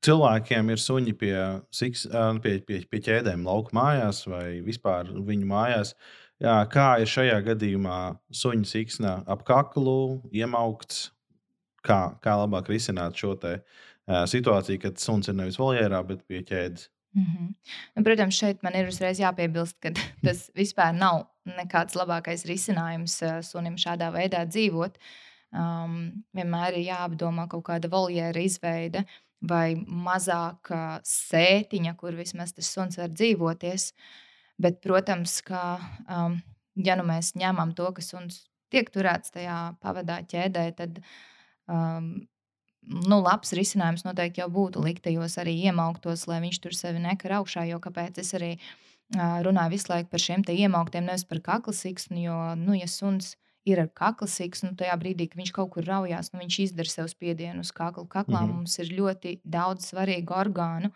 Cilvēkiem 0.06 0.70
ir 0.70 0.79
suņi 0.79 1.13
pie, 1.17 1.34
siks, 1.74 2.06
pie, 2.44 2.53
pie, 2.67 2.84
pie 2.86 3.01
ķēdēm, 3.08 3.48
lauka 3.48 3.74
mājās 3.75 4.22
vai 4.29 4.60
vispār 4.65 5.10
viņu 5.10 5.50
mājās. 5.50 5.96
Jā, 6.44 6.60
kā 6.70 6.91
ir 7.01 7.10
šajā 7.10 7.39
gadījumā 7.48 8.00
suņa 8.29 8.70
siksna 8.70 9.13
ap 9.25 9.41
kaklu, 9.48 10.22
iemaukts? 10.29 11.08
Kā, 11.88 12.17
kā 12.22 12.36
labāk 12.38 12.70
risināt 12.70 13.17
šo 13.17 13.32
te, 13.39 13.56
uh, 13.62 14.25
situāciju, 14.29 14.82
kad 14.84 15.01
suns 15.01 15.29
ir 15.32 15.38
nevis 15.38 15.58
voljērā, 15.62 16.01
bet 16.06 16.25
pie 16.27 16.44
ķēdes? 16.46 16.89
Mm 17.17 17.24
-hmm. 17.24 17.53
nu, 17.96 18.03
protams, 18.03 18.36
šeit 18.36 18.63
man 18.63 18.75
ir 18.75 18.88
uzreiz 18.88 19.20
jāpiebilst, 19.20 19.79
ka 19.79 19.89
tas 20.25 20.51
vispār 20.56 20.94
nav 20.94 21.25
nekāds 21.48 21.96
labākais 21.98 22.46
risinājums 22.50 23.22
uh, 23.25 23.39
sunim 23.46 23.77
šādā 23.80 24.10
veidā 24.16 24.44
dzīvot. 24.50 24.98
Um, 25.56 26.25
vienmēr 26.36 26.75
ir 26.75 26.89
jāapdomā 26.89 27.48
kaut 27.51 27.66
kāda 27.70 27.89
voljēra 27.92 28.44
izveide 28.44 29.06
vai 29.48 29.77
mazāka 29.77 31.00
sētiņa, 31.08 31.94
kur 32.00 32.18
vismaz 32.18 32.54
tas 32.58 32.70
suns 32.74 32.98
var 33.00 33.13
dzīvoties. 33.13 33.92
Bet, 34.58 34.82
protams, 34.82 35.39
ka 35.46 35.77
um, 36.10 36.39
ja 36.75 36.98
nu 36.98 37.06
mēs 37.08 37.36
ņemam 37.38 37.75
to, 37.77 37.92
ka 37.94 38.04
suns 38.04 38.44
tiek 38.74 38.89
turēts 38.92 39.32
tajā 39.36 39.77
pavadā 39.84 40.18
ķēdē, 40.27 40.66
tad 40.80 40.98
um, 41.70 42.10
nu, 42.82 43.22
labs 43.22 43.54
risinājums 43.56 44.04
noteikti 44.08 44.42
jau 44.42 44.50
būtu 44.51 44.84
likt 44.84 45.06
tajos 45.06 45.38
arī 45.39 45.54
iemauktos, 45.70 46.25
lai 46.27 46.42
viņš 46.44 46.60
tur 46.66 46.75
sevi 46.75 47.04
nekar 47.04 47.38
augšā. 47.39 47.68
Jo 47.70 47.80
kāpēc 47.84 48.20
es 48.24 48.34
arī 48.36 48.56
uh, 48.58 48.87
runāju 49.16 49.72
visu 49.72 49.92
laiku 49.92 50.10
par 50.12 50.20
šiem 50.20 50.44
iemauktiem, 50.44 51.06
nevis 51.06 51.24
par 51.26 51.40
kakla 51.40 51.74
siksnu, 51.74 52.18
jo, 52.20 52.40
nu, 52.56 52.74
ja 52.76 52.88
suns 52.88 53.36
ir 53.66 53.80
ar 53.80 53.88
kakla 53.88 54.28
siksnu, 54.28 54.76
tajā 54.80 54.96
brīdī, 55.00 55.30
kad 55.30 55.40
viņš 55.40 55.54
kaut 55.56 55.72
kur 55.72 55.84
raujās, 55.88 56.32
nu, 56.34 56.40
viņš 56.40 56.60
izdara 56.60 56.90
sev 56.90 57.08
spiedienu 57.12 57.64
uz 57.64 57.72
kakla. 57.72 58.06
Kaklā 58.08 58.42
mm 58.42 58.50
-hmm. 58.50 58.56
mums 58.56 58.80
ir 58.80 58.92
ļoti 59.00 59.40
daudz 59.44 59.92
svarīgu 59.92 60.34
orgānu. 60.34 60.92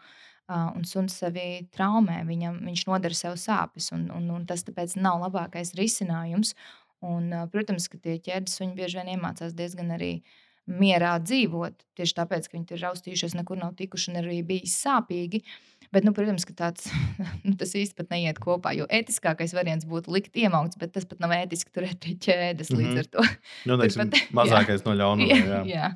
Uh, 0.52 0.76
un 0.76 0.84
suns 0.84 1.14
sevi 1.16 1.70
traumē, 1.72 2.26
viņam, 2.28 2.58
viņš 2.66 2.88
nodara 2.88 3.14
sev 3.14 3.34
sāpes. 3.40 3.92
Un, 3.94 4.12
un, 4.12 4.30
un 4.30 4.46
tas 4.46 4.64
tāpēc 4.64 4.98
nav 5.00 5.22
labākais 5.22 5.74
risinājums. 5.76 6.56
Un, 7.00 7.32
uh, 7.34 7.48
protams, 7.48 7.88
ka 7.88 7.98
tie 7.98 8.20
ķēdes 8.20 8.58
suņi 8.58 8.76
bieži 8.76 8.98
vien 8.98 9.08
iemācās 9.16 9.54
diezgan 9.54 9.92
arī 9.92 10.20
uh, 10.20 10.24
mierā 10.70 11.16
dzīvot. 11.22 11.86
Tieši 11.98 12.18
tāpēc, 12.18 12.48
ka 12.48 12.58
viņi 12.58 12.76
ir 12.76 12.84
raustījušies, 12.86 13.36
nekur 13.40 13.60
nav 13.60 13.76
tikuši 13.80 14.12
un 14.12 14.22
arī 14.22 14.42
bijis 14.46 14.78
sāpīgi. 14.84 15.44
Bet, 15.92 16.06
nu, 16.08 16.14
protams, 16.16 16.46
ka 16.48 16.56
tāds, 16.56 16.88
nu, 17.46 17.54
tas 17.60 17.74
īstenībā 17.76 18.16
neiet 18.16 18.42
kopā. 18.44 18.72
Jo 18.78 18.88
ētiskākais 18.88 19.56
variants 19.58 19.88
būtu 19.88 20.14
likt 20.16 20.38
iemaukts, 20.40 20.80
bet 20.80 20.94
tas 20.96 21.08
pat 21.08 21.20
nav 21.24 21.36
ētiski 21.36 21.74
turēt 21.76 22.00
pie 22.04 22.16
ķēdes. 22.16 22.72
Mm 22.72 22.78
-hmm. 22.78 22.92
Līdz 22.92 23.00
ar 23.04 23.10
to 23.16 23.26
nu, 23.70 23.80
teiksim, 23.82 24.06
pat, 24.06 24.22
mazākais 24.42 24.80
jā, 24.82 24.86
no 24.88 24.98
ļaunuma. 25.00 25.40
Jā. 25.40 25.64
jā. 25.68 25.94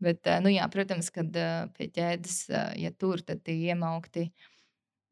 Bet, 0.00 0.28
nu, 0.44 0.52
jā, 0.54 0.68
protams, 0.70 1.10
kad 1.10 1.34
pie 1.76 1.88
ķēdes, 1.90 2.36
ja 2.78 2.90
tur 2.94 3.20
tad 3.20 3.42
tie 3.44 3.58
iemaukti. 3.68 4.30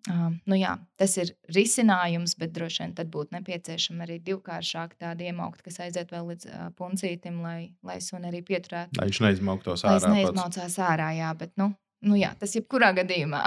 Uh, 0.06 0.36
nu 0.46 0.54
jā, 0.54 0.76
tas 0.94 1.16
ir 1.18 1.32
risinājums, 1.50 2.36
bet 2.38 2.52
droši 2.54 2.84
vien 2.84 2.92
tad 2.94 3.08
būtu 3.10 3.34
nepieciešama 3.34 4.04
arī 4.04 4.20
divkāršāk 4.22 4.94
tāda 5.02 5.26
iemaukta, 5.26 5.64
kas 5.66 5.80
aiziet 5.82 6.12
vēl 6.14 6.28
līdz 6.30 6.46
uh, 6.46 6.68
puncītim, 6.78 7.40
lai, 7.42 7.72
lai 7.82 7.96
suni 8.04 8.30
arī 8.30 8.44
pieturētu. 8.46 9.00
Lai 9.00 9.08
viņš 9.08 9.20
neizmauktos 9.24 9.82
ārā. 9.82 9.98
Lai 10.04 10.20
neizmaucās 10.20 10.78
ārā, 10.78 11.10
jā, 11.18 11.32
bet 11.40 11.56
nu, 11.58 11.72
nu 12.02 12.16
jā, 12.18 12.32
tas 12.38 12.54
jebkurā 12.56 12.92
gadījumā. 12.96 13.42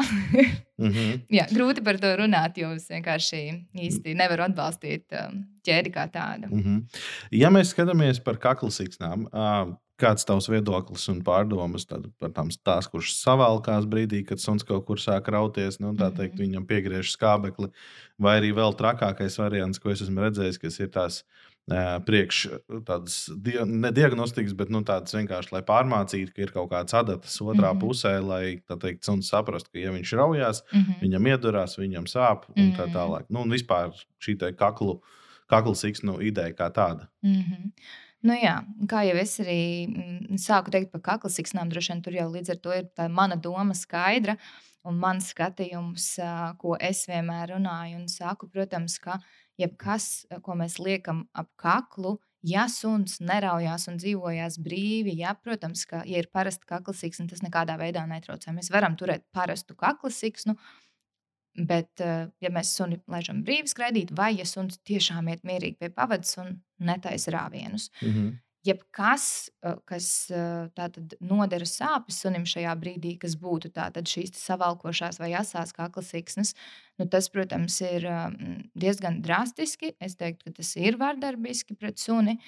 mm 0.78 0.90
-hmm. 0.90 1.20
jā, 1.38 1.46
grūti 1.52 1.84
par 1.84 2.00
to 2.00 2.16
runāt, 2.18 2.58
jo 2.58 2.72
es 2.76 2.90
vienkārši 2.90 3.44
īsti 3.76 4.16
nevaru 4.16 4.44
atbalstīt 4.44 5.06
um, 5.12 5.44
ķēdi 5.68 5.94
kā 5.94 6.10
tādu. 6.12 6.48
Mm 6.52 6.64
-hmm. 6.64 7.02
Ja 7.32 7.50
mēs 7.50 7.76
skatāmies 7.76 8.24
par 8.24 8.38
kakla 8.38 8.72
siksnām, 8.72 9.28
Kāds 10.00 10.24
tavs 10.24 10.48
viedoklis 10.48 11.10
un 11.12 11.18
pārdomas 11.28 11.84
par 12.20 12.32
tām 12.32 12.48
tās, 12.64 12.88
kurš 12.88 13.12
savalkās 13.18 13.84
brīdī, 13.86 14.22
kad 14.28 14.40
suns 14.40 14.64
kaut 14.64 14.86
kur 14.88 14.98
sāk 14.98 15.28
rauties, 15.28 15.80
nu, 15.80 15.92
tā 15.92 16.08
teikt, 16.16 16.36
-hmm. 16.36 16.46
viņam 16.46 16.68
piegriež 16.68 17.12
skābekli, 17.12 17.68
vai 18.18 18.40
arī 18.40 18.54
vēl 18.56 18.78
trakākais 18.80 19.38
variants, 19.38 19.80
ko 19.80 19.90
es 19.90 20.02
esmu 20.02 20.22
redzējis, 20.22 20.58
kas 20.58 20.80
ir 20.80 20.88
tās 20.88 21.24
priekš 22.06 22.40
tādas 22.88 23.18
di 23.36 23.54
ne 23.66 23.92
diagnostikas, 23.96 24.56
bet 24.58 24.72
nu, 24.74 24.82
tādas 24.88 25.16
vienkārši, 25.16 25.54
lai 25.56 25.62
pārmācītu, 25.68 26.34
ka 26.36 26.44
ir 26.44 26.54
kaut 26.56 26.72
kāds 26.74 26.96
adatas 26.98 27.38
otrā 27.42 27.70
mm 27.70 27.78
-hmm. 27.78 27.82
pusē, 27.84 28.14
lai 28.26 28.44
tā 28.68 28.80
teikt, 28.80 29.06
suns 29.06 29.30
saprastu, 29.30 29.72
ka, 29.74 29.80
ja 29.80 29.92
viņš 29.92 30.14
raujās, 30.18 30.64
mm 30.72 30.80
-hmm. 30.80 31.00
viņam 31.02 31.28
iedurās, 31.28 31.78
viņam 31.78 32.06
sāp 32.06 32.50
un 32.50 32.56
mm 32.56 32.72
-hmm. 32.72 32.78
tā 32.78 32.86
tālāk. 32.94 33.26
Nu, 33.30 33.42
un 33.42 33.52
vispār 33.52 33.92
šī 34.20 34.56
kaklu, 34.56 35.02
kaklu 35.48 35.76
siksnu 35.76 36.22
ideja 36.22 36.54
kā 36.54 36.72
tāda. 36.72 37.08
Mm 37.22 37.42
-hmm. 37.42 37.72
Nu, 38.22 38.34
jā, 38.34 38.66
kā 38.90 39.06
jau 39.08 39.16
es 39.16 39.40
arī 39.40 39.88
mm, 39.88 40.36
sāku 40.36 40.72
teikt 40.72 40.92
par 40.92 41.02
kakla 41.02 41.30
siksnām, 41.30 41.70
droši 41.70 41.94
vien 41.94 42.02
tur 42.02 42.14
jau 42.14 42.32
līdz 42.32 42.50
ar 42.50 42.58
to 42.58 42.74
ir 42.74 42.90
tā 42.98 43.08
mana 43.08 43.36
doma 43.36 43.74
skaidra. 43.74 44.38
Un 44.84 44.96
mans 44.96 45.34
skatījums, 45.34 46.20
ko 46.58 46.78
es 46.80 47.08
vienmēr 47.08 47.50
runāju, 47.50 47.96
un 48.00 48.08
saku, 48.08 48.48
protams, 48.48 48.96
ka 49.04 49.20
jebkas, 49.60 50.26
ko 50.46 50.56
mēs 50.60 50.80
liekam 50.80 51.26
ap 51.38 51.50
kaklu, 51.60 52.18
ja 52.46 52.68
suns 52.72 53.20
neraujās 53.20 53.88
un 53.92 53.98
dzīvojās 54.00 54.60
brīvi, 54.64 55.18
ja, 55.20 55.36
protams, 55.36 55.86
ka, 55.90 56.04
ja 56.08 56.22
ir 56.24 56.30
parasta 56.32 56.66
kakla 56.66 56.96
siksna, 56.96 57.28
tas 57.28 57.44
nekādā 57.44 57.76
veidā 57.80 58.06
netraucē. 58.08 58.54
Mēs 58.56 58.72
varam 58.72 58.96
turēt 59.00 59.28
parastu 59.36 59.76
kakla 59.80 60.14
siksnu, 60.14 60.56
Bet, 61.58 61.90
uh, 62.06 62.30
ja 62.40 62.52
mēs 62.54 62.72
suni 62.78 63.00
laižam 63.10 63.42
brīvi 63.44 63.68
skraidīt, 63.72 64.14
vai 64.16 64.30
ja 64.38 64.46
suns 64.48 64.78
tiešām 64.88 65.32
iet 65.32 65.42
mierīgi 65.48 65.80
pie 65.82 65.90
pavadas 65.92 66.38
un 66.40 66.60
netaisa 66.80 67.34
rāvienus, 67.36 67.90
Mm 68.02 68.14
-hmm. 68.14 68.38
Jebkas, 68.68 69.50
uh, 69.64 69.78
kas 69.88 70.08
uh, 70.34 70.68
tātad 70.76 71.16
nodara 71.24 71.68
sāpes 71.68 72.20
sunim 72.24 72.46
šajā 72.50 72.74
brīdī, 72.80 73.16
kas 73.22 73.38
būtu 73.40 73.72
šīs 73.72 74.36
savalkošās 74.36 75.20
vai 75.22 75.32
asās 75.40 75.72
kakla 75.76 76.04
siksnas, 76.04 76.56
nu 77.00 77.08
tas, 77.08 77.30
protams, 77.30 77.80
ir 77.82 78.08
um, 78.10 78.64
diezgan 78.76 79.22
drastiski. 79.22 79.94
Es 80.00 80.16
teiktu, 80.20 80.50
ka 80.50 80.60
tas 80.62 80.76
ir 80.76 81.00
vardarbīski 81.00 81.78
pret 81.80 82.00
suni. 82.00 82.40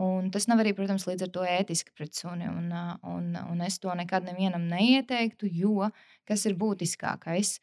Un 0.00 0.30
tas 0.32 0.46
nav 0.48 0.62
arī, 0.62 0.72
protams, 0.72 1.04
līdz 1.04 1.26
ar 1.26 1.32
to 1.34 1.42
ētiski 1.44 1.92
pret 1.94 2.16
suni. 2.16 2.48
Un, 2.48 2.70
uh, 2.72 2.96
un, 3.06 3.34
un 3.36 3.60
es 3.66 3.78
to 3.78 3.92
nekad 3.94 4.24
nevienam 4.24 4.64
neieteiktu, 4.70 5.50
jo 5.52 5.90
kas 6.28 6.46
ir 6.48 6.56
būtiskākais? 6.58 7.58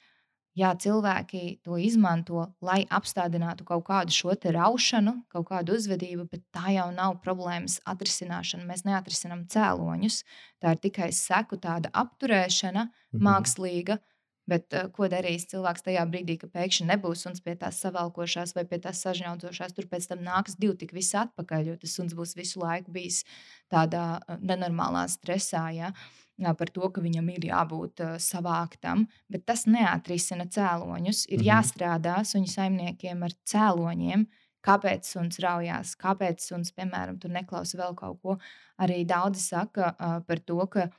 Jā, 0.58 0.72
cilvēki 0.82 1.60
to 1.62 1.78
izmanto, 1.78 2.48
lai 2.66 2.80
apstādinātu 2.90 3.66
kaut 3.68 3.84
kādu 3.86 4.16
šo 4.16 4.34
te 4.42 4.50
raušanu, 4.56 5.14
kaut 5.30 5.46
kādu 5.52 5.76
uzvedību, 5.78 6.26
bet 6.32 6.44
tā 6.56 6.72
jau 6.74 6.88
nav 6.96 7.20
problēmas 7.22 7.78
atrisināšana. 7.86 8.66
Mēs 8.66 8.82
neatrisinām 8.88 9.46
cēloņus. 9.54 10.24
Tā 10.64 10.74
ir 10.74 10.82
tikai 10.88 11.12
seku 11.14 11.60
tāda 11.62 11.92
apturēšana, 11.94 12.88
Mhm. 13.14 13.24
mākslīga. 13.30 14.00
Bet 14.48 14.72
uh, 14.74 14.88
ko 14.96 15.10
darīs 15.12 15.44
cilvēks 15.52 15.84
tajā 15.84 16.06
brīdī, 16.08 16.38
kad 16.40 16.54
pēkšņi 16.54 16.86
nebūs 16.88 17.26
suns 17.26 17.42
pie 17.44 17.56
tās 17.60 17.82
savalkošās 17.84 18.56
vai 18.56 18.64
pie 18.66 18.78
tās 18.80 19.02
sažņaudzošās? 19.04 19.74
Tur 19.76 19.86
pēc 19.92 20.08
tam 20.08 20.20
nāks 20.24 20.56
divi 20.58 20.78
tik 20.80 20.94
visi 20.96 21.18
atpakaļ, 21.20 21.66
jo 21.68 21.76
tas 21.82 21.96
suns 22.00 22.16
būs 22.16 22.34
visu 22.40 22.62
laiku 22.64 22.92
bijis 22.96 23.26
tādā 23.70 24.06
uh, 24.24 24.38
nenormālā 24.40 25.04
stresā. 25.12 25.68
Ja? 25.76 25.92
Jā, 25.92 26.27
par 26.58 26.70
to, 26.70 26.90
ka 26.94 27.02
viņam 27.02 27.30
ir 27.34 27.48
jābūt 27.50 28.02
uh, 28.06 28.18
savāktam, 28.22 29.08
bet 29.30 29.46
tas 29.50 29.66
neatrisina 29.66 30.46
cēloņus. 30.46 31.26
Ir 31.30 31.40
Mhm. 31.42 31.48
jāstrādā 31.50 32.18
suņu 32.26 32.50
saimniekiem 32.52 33.24
ar 33.24 33.32
cēloņiem, 33.46 34.28
kāpēc 34.68 35.06
suns 35.06 35.40
raujās, 35.40 35.96
kāpēc 35.98 36.40
suns, 36.42 36.72
piemēram, 36.72 37.20
tur 37.20 37.32
neklausa 37.32 37.78
vēl 37.78 37.96
kaut 37.96 38.22
ko. 38.22 38.38
Arī 38.80 39.06
daudzi 39.06 39.42
saka 39.42 39.96
uh, 40.00 40.20
par 40.28 40.40
to, 40.40 40.60
ka 40.68 40.90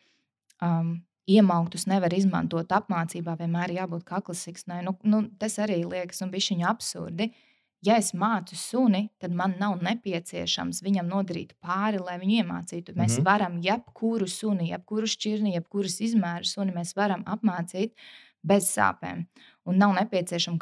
um, 0.63 1.03
iemauktus 1.29 1.87
nevar 1.87 2.13
izmantot 2.17 2.69
apmācībā, 2.73 3.37
vienmēr 3.39 3.71
ir 3.71 3.81
jābūt 3.83 4.05
kaklasiksnai. 4.09 4.83
Nu, 4.87 4.97
nu, 5.05 5.23
tas 5.39 5.59
arī 5.59 5.83
liekas 5.85 6.23
un 6.25 6.31
bišķiņa 6.33 6.69
absurdi. 6.71 7.31
Ja 7.87 7.95
es 7.97 8.11
mācu 8.13 8.57
suni, 8.59 9.05
tad 9.23 9.31
man 9.39 9.55
nav 9.61 9.77
nepieciešams 9.87 10.81
viņam 10.83 11.07
nodarīt 11.13 11.53
pāri, 11.63 12.01
lai 12.03 12.17
viņu 12.19 12.43
iemācītu. 12.43 12.95
Mēs 12.99 13.19
Mhm. 13.19 13.25
varam 13.25 13.61
jebkuru 13.63 14.27
suni, 14.29 14.71
jebkuru 14.73 15.07
šķirni, 15.07 15.55
jebkuras 15.55 16.01
izmēru 16.01 16.45
suni 16.45 16.73
mēs 16.73 16.95
varam 16.97 17.23
apmācīt 17.25 17.93
bez 18.45 18.65
sāpēm. 18.75 19.27
Un 19.67 19.79
nav 19.79 19.95
nepieciešama 19.95 20.59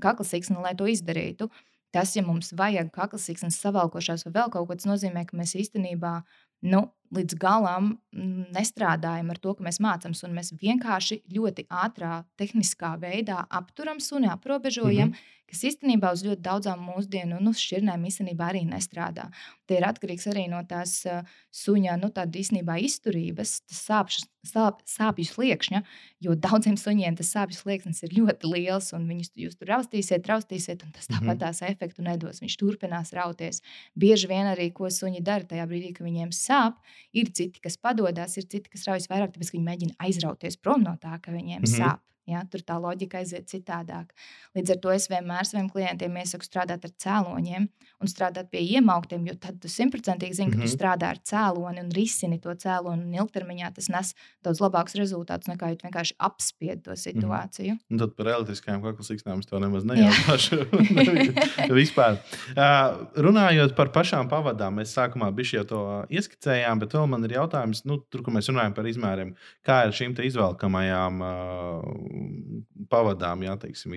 kaklasiksna, 0.00 0.62
lai 0.62 0.74
to 0.74 0.84
izdarītu. 0.84 1.50
Tas, 1.92 2.14
ja 2.16 2.22
mums 2.22 2.52
vajag 2.56 2.90
kaklasiksnes 2.94 3.58
savalkošās 3.60 4.24
vai 4.24 4.32
vēl 4.32 4.50
kaut 4.50 4.68
ko, 4.68 4.74
tas 4.74 4.86
nozīmē, 4.88 5.26
ka 5.28 5.36
mēs 5.36 5.52
īstenībā 5.60 6.22
nu, 6.62 6.86
līdz 7.12 7.36
galam 7.40 7.92
mm, 8.14 8.48
nestrādājam 8.54 9.30
ar 9.32 9.40
to, 9.42 9.54
ka 9.56 9.66
mēs 9.66 9.80
mācām 9.84 10.16
suni. 10.16 10.36
Mēs 10.38 10.52
vienkārši 10.60 11.22
ļoti 11.32 11.66
ātrā, 11.68 12.22
tehniskā 12.40 12.94
veidā 13.02 13.42
apturam 13.50 14.00
suni, 14.00 14.30
aprobežojam, 14.32 15.12
mm 15.12 15.14
-hmm. 15.14 15.38
kas 15.52 15.64
īstenībā 15.68 16.12
uz 16.12 16.24
ļoti 16.24 16.40
daudzām 16.40 16.80
mūsdienu 16.88 17.40
nu, 17.40 17.52
šķirnēm 17.52 18.06
īstenībā 18.08 18.48
arī 18.52 18.64
nestrādā. 18.68 19.28
Tie 19.66 19.76
ir 19.76 19.84
atkarīgs 19.84 20.26
arī 20.32 20.48
no 20.48 20.62
tās 20.68 21.04
uh, 21.06 21.22
suņa 21.52 21.98
nu, 22.00 22.08
īstenībā 22.42 22.78
izturības, 22.80 23.60
tas 23.68 23.82
sāpšu, 23.88 24.24
sāp, 24.46 24.80
sāpju 24.88 25.24
sliekšņa, 25.24 25.82
jo 26.20 26.34
daudziem 26.34 26.76
suņiem 26.76 27.16
tas 27.16 27.32
sāpju 27.34 27.56
slieksnis 27.56 28.02
ir 28.02 28.10
ļoti 28.18 28.50
liels, 28.54 28.92
un 28.92 29.06
viņus 29.08 29.30
jūs 29.36 29.58
tur 29.58 29.68
raustīsiet, 29.68 30.26
raustīsiet, 30.26 30.82
un 30.84 30.92
tas 30.92 31.08
Mhm. 31.08 31.18
tāpat 31.18 31.38
tās 31.38 31.62
efektu 31.62 32.02
nedos. 32.02 32.40
Viņš 32.40 32.56
turpinās 32.56 33.12
rauties. 33.12 33.60
Bieži 33.96 34.28
vien 34.28 34.46
arī, 34.46 34.72
ko 34.72 34.84
suņi 34.86 35.22
dara 35.22 35.44
tajā 35.44 35.66
brīdī, 35.68 35.94
kad 35.94 36.06
viņiem 36.06 36.30
sāp, 36.32 36.74
ir 37.12 37.30
citi, 37.32 37.60
kas 37.60 37.76
padodas, 37.76 38.36
ir 38.36 38.44
citi, 38.46 38.70
kas 38.70 38.84
raujas 38.88 39.08
vairāk, 39.10 39.32
tāpēc 39.34 39.52
viņi 39.54 39.64
mēģina 39.66 39.94
aizrauties 39.98 40.56
prom 40.56 40.82
no 40.82 40.96
tā, 41.00 41.20
ka 41.22 41.32
viņiem 41.32 41.60
Mhm. 41.62 41.74
sāp. 41.78 42.00
Ja, 42.30 42.44
tur 42.46 42.62
tā 42.62 42.76
loģika 42.78 43.18
aiziet 43.18 43.48
citādāk. 43.50 44.12
Līdz 44.54 44.70
ar 44.70 44.78
to 44.78 44.90
es 44.94 45.08
vienmēr 45.10 45.42
saviem 45.48 45.68
klientiem 45.72 46.14
iesaku 46.20 46.46
strādāt 46.46 46.84
ar 46.86 46.92
cēloņiem 47.02 47.64
un 48.02 48.06
strādāt 48.10 48.46
pie 48.50 48.60
iemauktiem, 48.76 49.24
jo 49.26 49.34
tad 49.42 49.58
tu 49.62 49.66
simtprocentīgi 49.68 50.34
zini, 50.38 50.52
ka 50.52 50.58
tu 50.60 50.68
Mhm. 50.68 50.70
strādā 50.70 51.08
ar 51.10 51.18
cēloni 51.18 51.80
un 51.82 51.90
risini 51.90 52.40
to 52.40 52.50
cēloni. 52.54 53.02
Un 53.02 53.12
ilgtermiņā 53.18 53.72
tas 53.74 53.88
nes 53.88 54.14
daudz 54.44 54.60
labākus 54.62 54.94
rezultātus 54.94 55.50
nekā 55.50 55.70
ja 55.72 55.76
vienkārši 55.82 56.14
apspied 56.20 56.84
to 56.84 56.92
situāciju. 56.92 57.78
Un 57.90 57.98
tad 57.98 58.14
par 58.16 58.26
elektriskajām 58.26 58.82
kaklasīksnām 58.82 59.38
es 59.42 59.46
to 59.46 59.58
nemaz 59.58 59.82
nejautāšu. 59.84 60.62
Vispār. 61.82 62.20
Uh, 62.54 63.06
runājot 63.18 63.74
par 63.74 63.90
pašām 63.94 64.28
pavadām, 64.30 64.78
mēs 64.78 64.94
sākumā 64.94 65.32
bišķi 65.34 65.58
jau 65.58 65.64
to 65.64 65.82
ieskicējām, 66.10 66.78
bet 66.78 66.94
vēl 66.94 67.08
man 67.08 67.24
ir 67.24 67.34
jautājums, 67.38 67.82
nu, 67.84 67.98
tur, 68.10 68.22
kur 68.22 68.32
mēs 68.34 68.48
runājam 68.50 68.74
par 68.74 68.84
izmēriem, 68.86 69.34
kā 69.66 69.82
ir 69.88 69.92
šīm 69.96 70.14
te 70.14 70.22
izvelkamajām 70.28 71.20
uh, 71.20 72.21
pavadām, 72.90 73.42
jā, 73.46 73.56
teiksim, 73.58 73.92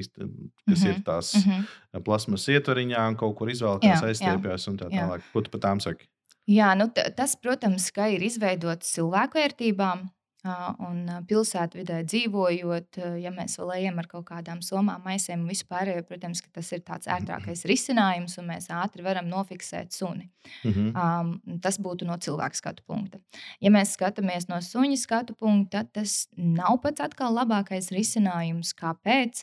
kas 0.68 0.82
Mhm, 0.82 0.90
ir 0.90 1.04
tās 1.04 1.34
Mm 1.36 1.52
-hmm. 1.52 2.04
plasmas 2.04 2.48
ietvariņā, 2.48 3.16
kaut 3.18 3.36
kur 3.38 3.50
Jā, 3.84 4.02
jā. 4.02 4.08
aizstiepjas 4.10 4.68
un 4.68 4.78
tā 4.78 4.90
Jā. 4.90 5.02
tālāk. 5.08 5.22
Ko 5.34 5.42
tu 5.42 5.50
par 5.50 5.62
tām 5.62 5.80
saki? 5.82 6.08
Jā, 6.48 6.76
nu, 6.78 6.88
tas, 7.16 7.36
protams, 7.36 7.92
ka 7.92 8.08
ir 8.08 8.22
izveidots 8.22 8.94
cilvēku 8.94 9.34
vērtībām. 9.40 10.10
Un 10.46 11.10
pilsētvidē 11.26 12.04
dzīvojot, 12.06 13.00
ja 13.22 13.32
mēs 13.34 13.58
vēl 13.58 13.72
ejam 13.80 14.00
ar 14.02 14.10
kaut 14.12 14.28
kādām 14.30 14.62
somām, 14.66 15.02
maisēm 15.06 15.42
un 15.42 15.50
vispār, 15.50 15.90
protams, 16.06 16.44
ka 16.46 16.52
tas 16.60 16.70
ir 16.76 16.84
tāds 16.86 17.10
ērtākais 17.10 17.66
risinājums, 17.70 18.38
un 18.42 18.52
mēs 18.52 18.70
ātri 18.74 19.06
varam 19.06 19.26
nofiksēt 19.32 19.96
suni. 19.96 20.30
Mhm. 20.64 20.92
Um, 20.94 21.60
tas 21.64 21.80
būtu 21.82 22.06
no 22.06 22.18
cilvēka 22.22 22.62
skatu 22.62 22.86
punkta. 22.86 23.22
Ja 23.64 23.74
mēs 23.74 23.96
skatāmies 23.98 24.46
no 24.52 24.62
suņa 24.62 25.00
skatu 25.02 25.34
punkta, 25.34 25.82
tad 25.82 26.06
tas 26.06 26.28
nav 26.38 26.78
pats 26.84 27.02
atkal 27.04 27.34
labākais 27.36 27.90
risinājums. 27.96 28.76
Kāpēc? 28.78 29.42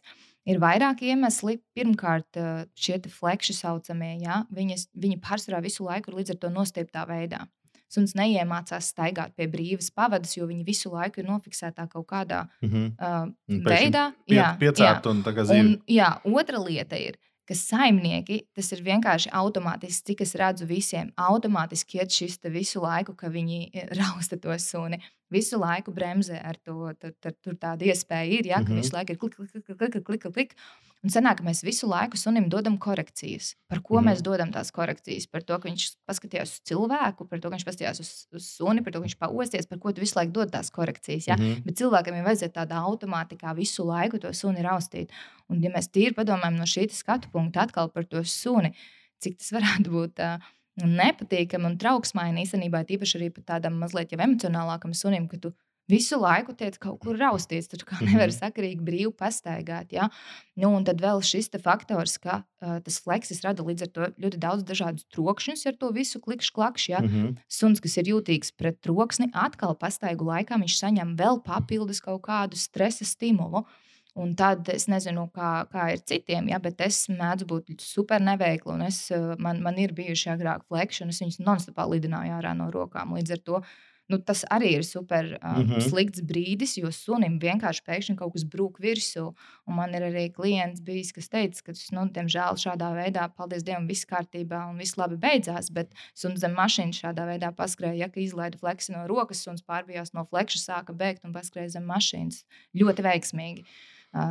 Ir 0.49 0.59
vairāki 0.63 1.13
iemesli. 1.13 1.61
Pirmkārt, 1.77 2.39
šie 2.75 2.99
flekši 3.07 3.55
saucamie, 3.55 4.17
ja, 4.23 4.43
viņas, 4.55 4.89
viņi 4.99 5.21
pārsvarā 5.23 5.63
visu 5.63 5.87
laiku 5.87 6.11
ir 6.11 6.19
līdz 6.21 6.35
ar 6.35 6.41
to 6.43 6.51
nostieptā 6.55 7.05
veidā. 7.07 7.45
Suns 7.93 8.15
neiemācās 8.17 8.87
staigāt 8.95 9.35
pie 9.37 9.47
brīvas 9.53 9.91
pavadas, 9.93 10.33
jo 10.39 10.47
viņi 10.49 10.65
visu 10.65 10.89
laiku 10.95 11.21
ir 11.21 11.27
nofiksētā 11.29 11.85
kaut 11.93 12.07
kādā 12.09 12.47
Mhm. 12.63 12.87
uh, 12.99 13.27
Un 13.53 13.61
pēkšņi 13.61 13.75
veidā. 13.85 14.07
Pie, 14.27 14.37
Jā, 14.39 14.47
jā. 14.47 14.59
piecērt 14.63 15.11
un 15.11 15.23
tā 15.27 15.35
kā 15.37 15.45
zīve. 15.45 15.61
Un, 15.61 15.75
jā, 15.87 16.09
otra 16.25 16.59
lieta 16.65 16.97
ir, 16.97 17.19
ka 17.47 17.55
saimnieki 17.59 18.47
tas 18.55 18.71
ir 18.73 18.81
vienkārši 18.87 19.29
automātiski, 19.35 20.05
cik 20.13 20.21
es 20.25 20.33
redzu 20.41 20.65
visiem. 20.67 21.11
Automātiski 21.19 21.99
iet 22.01 22.11
šis 22.15 22.39
visu 22.55 22.81
laiku, 22.81 23.15
ka 23.15 23.29
viņi 23.29 23.71
eh, 23.75 23.89
rausta 24.01 24.39
to 24.41 24.57
suni. 24.59 24.99
Visu 25.33 25.59
laiku 25.59 25.93
bremzē 25.97 26.39
ar 26.45 26.57
to. 26.65 26.93
Tur, 27.01 27.13
tur, 27.25 27.33
tur 27.43 27.55
tāda 27.57 27.89
iespēja 27.89 28.39
ir, 28.39 28.47
ja, 28.53 28.59
ka 28.63 28.69
Mhm. 28.73 28.81
visu 28.83 28.93
laiku 28.97 29.11
ir 29.15 29.19
klik, 29.19 29.37
klik, 29.37 29.51
klik, 29.53 29.65
klik, 29.67 29.93
klik, 29.93 30.05
klik, 30.23 30.33
klik. 30.35 30.55
Un 31.03 31.11
sanāk, 31.11 31.39
ka 31.41 31.45
mēs 31.45 31.65
visu 31.67 31.89
laiku 31.91 32.15
sunim 32.21 32.45
dodam 32.49 32.77
korekcijas. 32.79 33.57
Par 33.69 33.81
ko 33.81 33.97
Mhm. 33.99 34.07
mēs 34.09 34.23
dodam 34.23 34.53
tās 34.53 34.71
korekcijas? 34.71 35.27
Par 35.31 35.41
to, 35.43 35.59
ka 35.59 35.69
viņš 35.69 35.97
paskatījās 36.09 36.53
uz 36.53 36.61
cilvēku, 36.69 37.29
par 37.29 37.41
to, 37.41 37.51
ka 37.51 37.57
viņš 37.57 37.65
paskatījās 37.67 38.01
uz, 38.01 38.27
uz 38.33 38.45
suni, 38.59 38.85
par 38.85 38.93
to, 38.93 39.01
ka 39.01 39.07
viņš 39.09 39.19
paosties, 39.19 39.67
par 39.69 39.79
ko 39.79 39.93
tu 39.93 40.01
visu 40.01 40.15
laiku 40.21 40.33
dod 40.33 40.53
tās 40.53 40.71
korekcijas. 40.71 41.27
Ja? 41.27 41.35
Mhm. 41.37 41.65
Bet 41.65 41.75
cilvēkam 41.75 42.15
ir 42.21 42.25
vajadzēja 42.29 42.53
tādā 42.53 42.79
automātikā 42.87 43.57
visu 43.57 43.83
laiku 43.85 44.21
to 44.21 44.29
suni 44.33 44.63
raustīt. 44.63 45.11
Un, 45.51 45.61
ja 45.61 45.71
mēs 45.71 45.89
tīri 45.91 46.15
padomājam 46.15 46.57
no 46.57 46.65
šī 46.65 46.87
skatu 46.93 47.29
punkta 47.33 47.63
atkal 47.67 47.89
par 47.93 48.05
to 48.05 48.23
suni, 48.23 48.73
cik 49.21 49.39
tas 49.39 49.51
varētu 49.51 49.89
būt 49.91 50.19
uh, 50.21 50.39
nepatīkami 50.81 51.69
un 51.69 51.77
trauksmaini 51.81 52.47
īstenībā, 52.47 52.85
tīpaši 52.89 53.19
arī 53.19 53.29
pat 53.35 53.45
tādam 53.57 53.77
mazliet 53.83 54.13
jau 54.13 54.21
emocionālākam 54.25 54.95
sunim, 54.97 55.29
ka 55.29 55.37
tu 55.37 55.53
visu 55.91 56.17
laiku 56.17 56.55
tiec 56.57 56.79
kaut 56.81 57.01
kur 57.03 57.19
rausties. 57.19 57.69
Tur 57.69 57.83
kā 57.85 57.99
Mhm. 58.01 58.13
nevar 58.13 58.31
sakarīgi 58.33 58.81
brīvi 58.81 59.13
pastaigāt. 59.13 59.93
Ja? 59.93 60.09
Nu, 60.57 60.71
un 60.77 60.85
tad 60.85 61.01
vēl 61.03 61.21
šis 61.21 61.51
faktors, 61.61 62.17
ka 62.19 62.45
uh, 62.63 62.79
tas 62.81 63.01
fleksis 63.01 63.43
rada 63.45 63.63
līdz 63.63 63.83
ar 63.83 63.89
to 63.89 64.01
ļoti 64.23 64.39
daudz 64.39 64.63
dažādus 64.65 65.05
trokšņus 65.13 65.67
ar 65.67 65.73
to 65.77 65.93
visu 65.93 66.21
klikšķu 66.21 66.55
klakšu. 66.55 66.89
Ja? 66.89 67.01
Mhm. 67.03 67.37
Suns, 67.49 67.81
kas 67.81 67.97
ir 67.99 68.05
jūtīgs 68.05 68.53
pret 68.57 68.81
troksni, 68.81 69.31
atkal 69.35 69.75
pastaigu 69.75 70.25
laikā 70.25 70.57
viņš 70.57 70.79
saņem 70.81 71.17
vēl 71.17 71.43
papildus 71.45 72.01
kaut 72.01 72.23
kādu 72.23 72.57
stresa 72.57 73.05
stimulu. 73.05 73.67
Un 74.15 74.35
tad 74.37 74.69
es 74.69 74.85
nezinu, 74.93 75.31
kā, 75.33 75.67
kā 75.73 75.87
ir 75.95 76.03
citiem, 76.05 76.51
ja, 76.53 76.59
bet 76.61 76.81
es 76.85 77.07
mēdzu 77.09 77.47
būt 77.49 77.81
super 77.81 78.21
neveikla. 78.21 78.75
un 78.75 78.83
Es, 78.83 79.11
eh, 79.11 79.35
man, 79.39 79.63
man 79.63 79.79
ir 79.79 79.95
bijuši 79.97 80.35
agrāk 80.37 80.67
flekši, 80.69 81.03
un 81.07 81.09
es 81.09 81.21
viņus 81.23 81.41
nonstopā 81.41 81.87
lidināju 81.89 82.37
ārā 82.41 82.53
no 82.57 82.71
rokām. 82.71 83.15
Līdz 83.17 83.33
ar 83.33 83.39
to 83.39 83.63
nu, 84.11 84.19
tas 84.19 84.43
arī 84.53 84.75
ir 84.77 84.83
super 84.85 85.39
um, 85.43 85.63
Mhm. 85.63 85.81
slikts 85.81 86.21
brīdis, 86.21 86.75
jo 86.77 86.91
sunim 86.93 87.39
vienkārši 87.41 87.83
pēkšņi 87.87 88.17
kaut 88.19 88.35
kas 88.35 88.45
brūk 88.45 88.77
virsū. 88.83 89.35
Un 89.67 89.75
man 89.77 89.95
ir 89.95 90.03
arī 90.03 90.27
klients 90.35 90.83
bijis, 90.85 91.13
kas 91.17 91.29
teica, 91.33 91.63
ka, 91.65 91.73
nu, 91.93 92.05
diemžēl, 92.13 92.59
šādā 92.61 92.91
veidā, 92.93 93.31
paldies 93.35 93.63
Dievam, 93.65 93.87
viss 93.89 94.05
kārtībā 94.05 94.69
un 94.69 94.77
viss 94.77 94.99
labi 94.99 95.17
beidzās. 95.17 95.73
Bet 95.73 95.95
suns 96.15 96.41
zem 96.41 96.53
mašīnas 96.55 97.01
šādā 97.01 97.25
veidā 97.25 97.55
paskrēja, 97.57 97.97
ja 97.97 98.09
ka 98.09 98.21
izlaida 98.21 98.59
fleksi 98.59 98.93
no 98.93 99.07
rokas, 99.09 99.41
suns 99.43 99.63
pārbijās 99.63 100.13
no 100.13 100.27
flekša, 100.29 100.59
sāka 100.61 100.93
bēgt 100.93 101.25
un 101.25 101.33
paskrēja 101.33 101.79
zem 101.79 101.85
mašīnas. 101.89 102.45
Ļoti 102.77 103.01
veiksmīgi. 103.09 103.65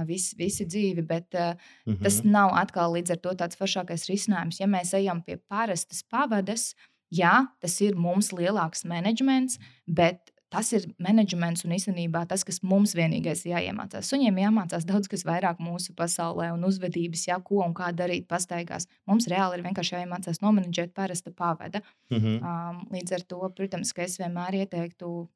Visi, 0.07 0.35
visi 0.37 0.65
dzīvi. 0.65 1.05
Bet 1.07 1.33
mm 1.33 1.93
-hmm. 1.93 2.03
tas 2.03 2.21
Mhm. 2.23 2.31
nav 2.31 2.51
atkal 2.53 2.93
līdz 2.93 3.11
ar 3.11 3.17
to 3.17 3.29
tāds 3.29 3.57
foršākais 3.57 4.09
risinājums. 4.09 4.59
Ja 4.59 4.67
mēs 4.67 4.93
ejam 4.93 5.21
pie 5.21 5.37
parastas 5.37 6.03
pavadas, 6.03 6.75
jā, 7.11 7.47
tas 7.59 7.81
ir 7.81 7.95
mums 7.95 8.31
lielāks 8.31 8.85
menedžments, 8.85 9.59
bet 9.87 10.31
tas 10.51 10.73
ir 10.73 10.85
menedžments 10.99 11.63
un 11.65 11.71
īstenībā 11.71 12.25
tas, 12.27 12.43
kas 12.43 12.59
mums 12.63 12.93
vienīgais 12.93 13.45
jāiemācās. 13.47 14.09
Suņiem 14.11 14.35
jāmācās 14.35 14.85
daudz 14.85 15.07
kas 15.07 15.23
vairāk 15.23 15.61
mūsu 15.63 15.95
pasaulē 15.95 16.51
un 16.53 16.63
uzvedības, 16.67 17.27
jā, 17.27 17.37
ko 17.43 17.63
un 17.63 17.73
kā 17.73 17.91
darīt 17.95 18.27
pastaigās. 18.27 18.87
Mums 19.07 19.29
reāli 19.31 19.59
ir 19.59 19.63
vienkārši 19.63 19.95
jāiemācās 19.95 20.41
nomenedžēt 20.43 20.93
parasta 20.93 21.31
pavada. 21.31 21.81
Mhm. 22.11 22.43
Um, 22.43 22.87
līdz 22.91 23.13
ar 23.13 23.21
to, 23.21 23.39
protams, 23.55 23.93
ka 23.93 24.03
es 24.03 24.17
vienmēr 24.19 24.65
ieteiktu 24.65 25.29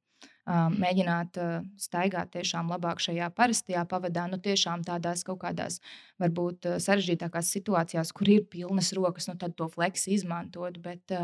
mēģināt 0.45 1.39
staigāt 1.81 2.35
tiešām 2.35 2.69
labāk 2.69 3.01
šajā 3.01 3.31
parastajā 3.33 3.85
pavadā, 3.89 4.27
nu 4.29 4.37
tiešām 4.37 4.85
tādās 4.85 5.25
kaut 5.25 5.41
kādās 5.41 5.79
varbūt 6.21 6.69
sarežģītākās 6.85 7.49
situācijās, 7.57 8.13
kur 8.13 8.29
ir 8.29 8.45
pilnas 8.51 8.93
rokas, 8.93 9.29
nu 9.31 9.37
tad 9.41 9.57
to 9.57 9.69
fleksi 9.73 10.13
izmantot. 10.19 10.77
Bet, 10.83 11.17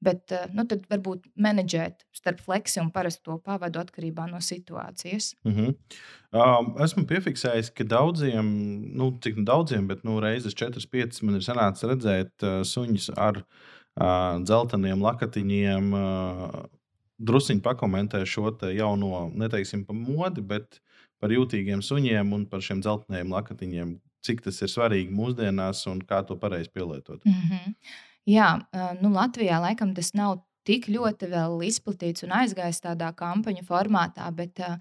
Bet 0.00 0.32
nu, 0.56 0.64
tad 0.64 0.86
varbūt 0.88 1.26
menedžēt 1.36 2.06
starp 2.16 2.40
fleksi 2.40 2.80
un 2.80 2.88
parasto 2.94 3.36
pavadu 3.44 3.82
atkarībā 3.82 4.24
no 4.30 4.40
situācijas. 4.40 5.34
Mhm. 5.44 5.74
Um, 6.30 6.70
esmu 6.80 7.04
piefiksējis, 7.10 7.72
ka 7.76 7.84
daudziem, 7.84 8.48
nu, 8.96 9.10
cik 9.20 9.42
nu 9.42 9.44
daudziem, 9.48 9.88
bet 9.90 10.06
nu, 10.08 10.16
reizes 10.22 10.56
4, 10.56 10.80
5 10.94 11.20
man 11.26 11.36
ir 11.36 11.44
sanācis 11.44 11.88
redzēt 11.90 12.46
uh, 12.46 12.60
suņus 12.64 13.10
ar 13.18 13.42
uh, 13.42 14.40
dzelteniem 14.40 15.04
lakatiņiem. 15.04 15.92
Uh, 15.92 16.62
Drusiņi 17.20 17.60
pakomentē 17.60 18.22
šo 18.26 18.54
jauno, 18.72 19.30
neteiksim 19.36 19.84
par 19.84 19.96
modi, 19.96 20.40
bet 20.40 20.80
par 21.20 21.30
jūtīgiem 21.30 21.82
suņiem 21.84 22.32
un 22.32 22.46
par 22.48 22.64
šiem 22.64 22.80
dzelteniem 22.80 23.32
lakatiņiem. 23.34 23.98
Cik 24.24 24.42
tas 24.44 24.60
ir 24.60 24.68
svarīgi 24.68 25.12
mūsdienās 25.16 25.86
un 25.88 26.00
kā 26.04 26.20
to 26.28 26.36
pareizi 26.36 26.70
pielietot. 26.72 27.24
Mm 27.24 27.32
-hmm. 27.32 27.74
Jā, 28.28 28.60
nu, 29.00 29.10
Latvijā 29.10 29.60
laikam 29.60 29.94
tas 29.94 30.12
nav 30.14 30.42
tik 30.68 30.88
ļoti 30.88 31.30
izplatīts 31.66 32.24
un 32.26 32.34
aizgājis 32.36 32.82
tādā 32.84 33.12
kampaņu 33.16 33.64
formātā, 33.64 34.28
bet 34.34 34.60
ā, 34.60 34.76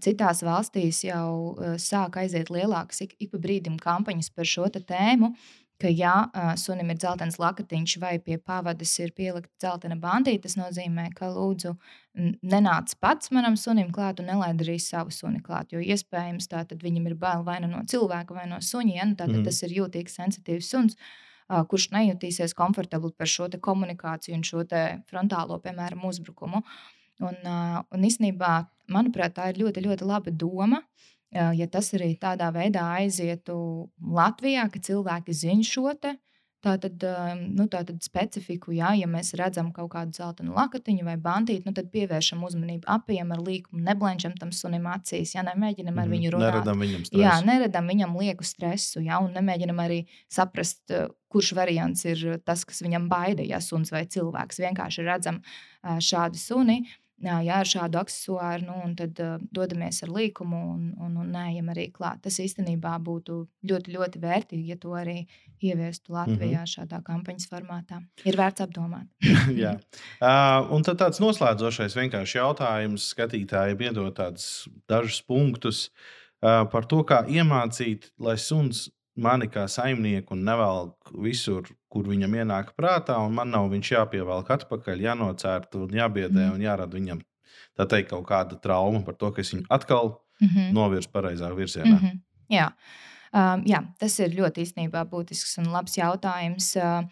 citās 0.00 0.42
valstīs 0.42 1.04
jau 1.04 1.54
ā, 1.58 1.74
sāk 1.78 2.16
aiziet 2.16 2.50
lielākas 2.50 3.04
ik, 3.04 3.14
ik 3.18 3.30
pa 3.30 3.38
brīdim 3.38 3.76
kampaņas 3.76 4.30
par 4.30 4.44
šo 4.44 4.68
tēmu. 4.68 5.34
Ka, 5.84 5.90
ja 5.92 6.14
sunim 6.56 6.88
ir 6.94 6.96
dzeltens 6.96 7.36
lakatiņš 7.36 7.98
vai 8.00 8.14
pie 8.24 8.38
pavadas 8.40 8.94
ir 9.04 9.10
pielikta 9.12 9.52
dzeltena 9.60 9.98
bandīte, 10.00 10.46
tas 10.46 10.56
nozīmē, 10.56 11.10
ka 11.18 11.28
lūdzu 11.34 11.74
nenāc 12.40 12.94
pats 13.04 13.28
manam 13.34 13.58
sunim 13.60 13.90
klāt 13.92 14.22
un 14.22 14.30
nelaid 14.32 14.64
arī 14.64 14.78
savu 14.80 15.12
suni 15.12 15.42
klāt. 15.44 15.74
Jo 15.76 15.82
iespējams, 15.84 16.48
tā 16.48 16.62
tad 16.70 16.80
viņam 16.80 17.10
ir 17.10 17.18
bail 17.20 17.44
vai 17.44 17.58
nu 17.60 17.68
no 17.68 17.82
cilvēka, 17.84 18.32
vai 18.32 18.46
no 18.48 18.62
suņa. 18.64 18.94
Ja? 18.96 19.04
Nu, 19.04 19.14
tātad 19.20 19.42
Mhm. 19.42 19.44
tas 19.44 19.62
ir 19.62 19.76
jūtīgs, 19.76 20.16
sensitīvs 20.16 20.72
suns 20.72 20.96
kurš 21.68 21.90
nejutīsies 21.92 22.54
komfortabli 22.56 23.12
par 23.12 23.26
šo 23.26 23.48
komunikāciju 23.48 24.34
un 24.34 24.42
šo 24.42 24.64
frontālo, 25.10 25.60
piemēram, 25.60 26.00
uzbrukumu. 26.08 26.62
Un, 27.20 27.36
un 27.92 28.00
īstenībā, 28.08 28.66
manuprāt, 28.88 29.34
tā 29.36 29.50
ir 29.52 29.60
ļoti, 29.60 29.84
ļoti 29.84 30.08
laba 30.08 30.30
doma. 30.30 30.80
ā, 30.80 31.13
Ja 31.34 31.66
tas 31.66 31.88
arī 31.96 32.12
tādā 32.20 32.52
veidā 32.54 32.84
aizietu 33.00 33.90
Latvijā, 34.00 34.68
ka 34.70 34.78
cilvēki 34.78 35.34
zina 35.34 35.66
šo 35.66 35.90
te 36.00 36.14
tātad, 36.64 37.02
nu, 37.52 37.66
tātad 37.68 37.98
specifiku, 38.00 38.72
jā, 38.72 38.94
ja 38.96 39.04
mēs 39.10 39.34
redzam 39.36 39.66
kaut 39.76 39.90
kādu 39.92 40.16
zeltainu 40.16 40.54
lakatiņu 40.56 41.04
vai 41.04 41.16
bandīti, 41.20 41.66
nu, 41.66 41.74
tad 41.76 41.90
pievēršam 41.92 42.40
uzmanību, 42.46 42.86
apējam 42.88 43.34
ar 43.36 43.42
līkumu, 43.44 43.82
neblenčam 43.84 44.32
tam 44.40 44.48
sunim 44.56 44.86
acīs, 44.88 45.34
ja 45.36 45.42
nemēģinam 45.44 45.98
ar 46.00 46.06
Mhm. 46.08 46.14
viņu 46.14 46.30
runāt. 46.32 46.54
Neredam 46.54 46.80
viņam 46.80 47.02
Jā, 47.12 47.34
stresu. 47.34 47.46
neredam 47.50 47.86
viņam 47.92 48.16
lieku 48.16 48.44
stresu, 48.48 49.04
ja, 49.04 49.18
un 49.20 49.34
nemēģinam 49.36 49.76
arī 49.84 50.06
saprast, 50.32 50.88
kurš 51.28 51.52
variants 51.52 52.04
ir 52.06 52.38
tas, 52.46 52.64
kas 52.64 52.80
viņam 52.80 53.08
baida, 53.10 53.44
ja 53.44 53.60
suns 53.60 53.90
vai 53.92 54.06
cilvēks. 54.06 54.62
Vienkārši 54.64 55.04
redzam 55.04 55.42
šādu 55.84 56.36
suni, 56.40 56.86
jā, 56.86 57.03
jā, 57.22 57.58
ar 57.60 57.68
šādu 57.68 57.98
aksesuāru, 58.00 58.66
nu, 58.66 58.76
un 58.84 58.94
tad 58.98 59.18
uh, 59.22 59.36
dodamies 59.54 60.02
ar 60.04 60.12
līkumu 60.14 60.60
un, 60.74 60.86
un, 61.00 61.16
un 61.22 61.30
neejam 61.34 61.70
arī 61.72 61.88
klāt. 61.94 62.22
Tas 62.24 62.40
īstenībā 62.42 62.96
būtu 63.04 63.38
ļoti, 63.70 63.94
ļoti 63.94 64.22
vērtīgi, 64.22 64.72
ja 64.72 64.78
to 64.80 64.94
arī 64.98 65.22
ieviestu 65.64 66.14
Latvijā 66.14 66.64
šādā 66.68 67.00
kampaņas 67.06 67.48
formātā. 67.50 68.00
Ir 68.26 68.38
vērts 68.40 68.66
apdomāt. 68.66 69.08
Jā. 69.62 69.76
Uh, 70.18 70.66
un 70.74 70.84
tad 70.86 71.00
tāds 71.00 71.22
noslēdzošais 71.22 71.96
vienkārši 72.00 72.40
jautājums 72.40 73.08
skatītājiem 73.14 73.86
iedot 73.88 74.18
tādus 74.18 74.66
dažus 74.90 75.22
punktus 75.24 75.86
uh, 75.88 76.64
par 76.70 76.90
to, 76.90 77.00
kā 77.08 77.22
iemācīt, 77.30 78.10
lai 78.20 78.36
suns 78.40 78.88
mani 79.16 79.46
kā 79.48 79.66
saimnieku 79.70 80.34
nevelk 80.38 81.12
visur, 81.22 81.68
kur 81.92 82.08
viņam 82.10 82.34
ienāk 82.40 82.72
prātā, 82.78 83.18
un 83.22 83.34
man 83.34 83.52
nav 83.54 83.68
viņš 83.70 83.92
jāpievelk 83.94 84.50
atpakaļ, 84.56 85.04
jānocērt 85.06 85.74
un 85.78 85.88
jābiedē 85.88 86.48
Mhm. 86.48 86.54
un 86.54 86.60
jārada 86.60 86.98
viņam 86.98 87.20
tā 87.78 87.86
teikt 87.86 88.10
kaut 88.10 88.26
kāda 88.26 88.60
trauma 88.60 89.04
par 89.04 89.14
to, 89.14 89.30
ka 89.30 89.40
es 89.40 89.52
viņu 89.54 89.66
atkal 89.70 90.18
Mhm. 90.40 90.72
novirzu 90.74 91.08
pareizā 91.12 91.54
virzienā. 91.54 92.00
Mm 92.00 92.06
-hmm. 92.06 92.20
Jā. 92.50 92.72
Um, 93.32 93.64
jā, 93.64 93.84
tas 93.98 94.18
ir 94.20 94.30
ļoti 94.30 94.62
īstenībā 94.62 95.04
būtisks 95.10 95.58
un 95.58 95.72
labs 95.72 95.96
jautājums. 95.96 96.76
Uh, 96.76 97.04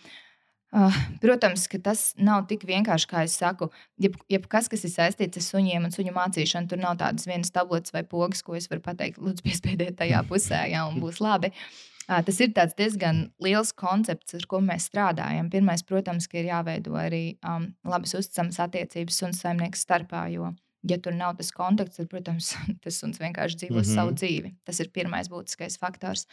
uh, 0.73 0.95
protams, 1.21 1.69
ka 1.69 1.79
tas 1.79 2.15
nav 2.17 2.47
tik 2.47 2.63
vienkārši, 2.65 3.07
kā 3.09 3.25
es 3.25 3.33
saku. 3.37 3.71
Jeb, 3.99 4.17
jebkas, 4.29 4.69
kas 4.69 4.85
ir 4.85 4.91
saistīts 4.91 5.37
ar 5.37 5.43
suņiem 5.43 5.85
un 5.85 5.91
suņu 5.91 6.13
mācīšanu, 6.13 6.69
tur 6.69 6.79
nav 6.79 6.97
tādas 6.97 7.27
vienas 7.27 7.51
tabletes 7.51 7.93
vai 7.93 8.03
pogas, 8.03 8.43
ko 8.43 8.55
es 8.55 8.69
varu 8.69 8.81
pateikt, 8.81 9.19
lūdzu, 9.19 9.43
piespiediet 9.47 9.97
tajā 9.97 10.23
pusē, 10.29 10.71
jā, 10.71 10.89
un 10.89 11.01
būs 11.01 11.21
labi. 11.21 11.47
Uh, 11.47 11.92
tas 12.07 12.41
ir 12.43 12.53
tāds 12.57 12.75
diezgan 12.79 13.25
liels 13.43 13.73
koncepts, 13.79 14.35
ar 14.39 14.47
ko 14.51 14.61
mēs 14.65 14.89
strādājam. 14.91 15.51
Pirmais, 15.53 15.85
protams, 15.87 16.29
ir 16.33 16.51
jāveido 16.51 16.97
arī 16.99 17.39
um, 17.47 17.71
labas 17.89 18.15
uzticamas 18.19 18.61
attiecības 18.63 19.23
un 19.29 19.37
saimnieks 19.37 19.85
starpā. 19.87 20.27
Jo, 20.33 20.53
ja 20.89 20.99
tur 21.03 21.15
nav 21.17 21.37
tas 21.39 21.53
kontakts, 21.55 22.01
tad, 22.01 22.11
protams, 22.13 22.55
tas 22.85 22.99
suns 22.99 23.21
vienkārši 23.23 23.65
dzīvo 23.65 23.79
mm. 23.79 23.83
-hmm. 23.85 23.95
savu 23.95 24.15
dzīvi. 24.19 24.55
Tas 24.65 24.81
ir 24.81 24.91
pirmais 24.91 25.31
būtiskais 25.31 25.79
faktors. 25.79 26.27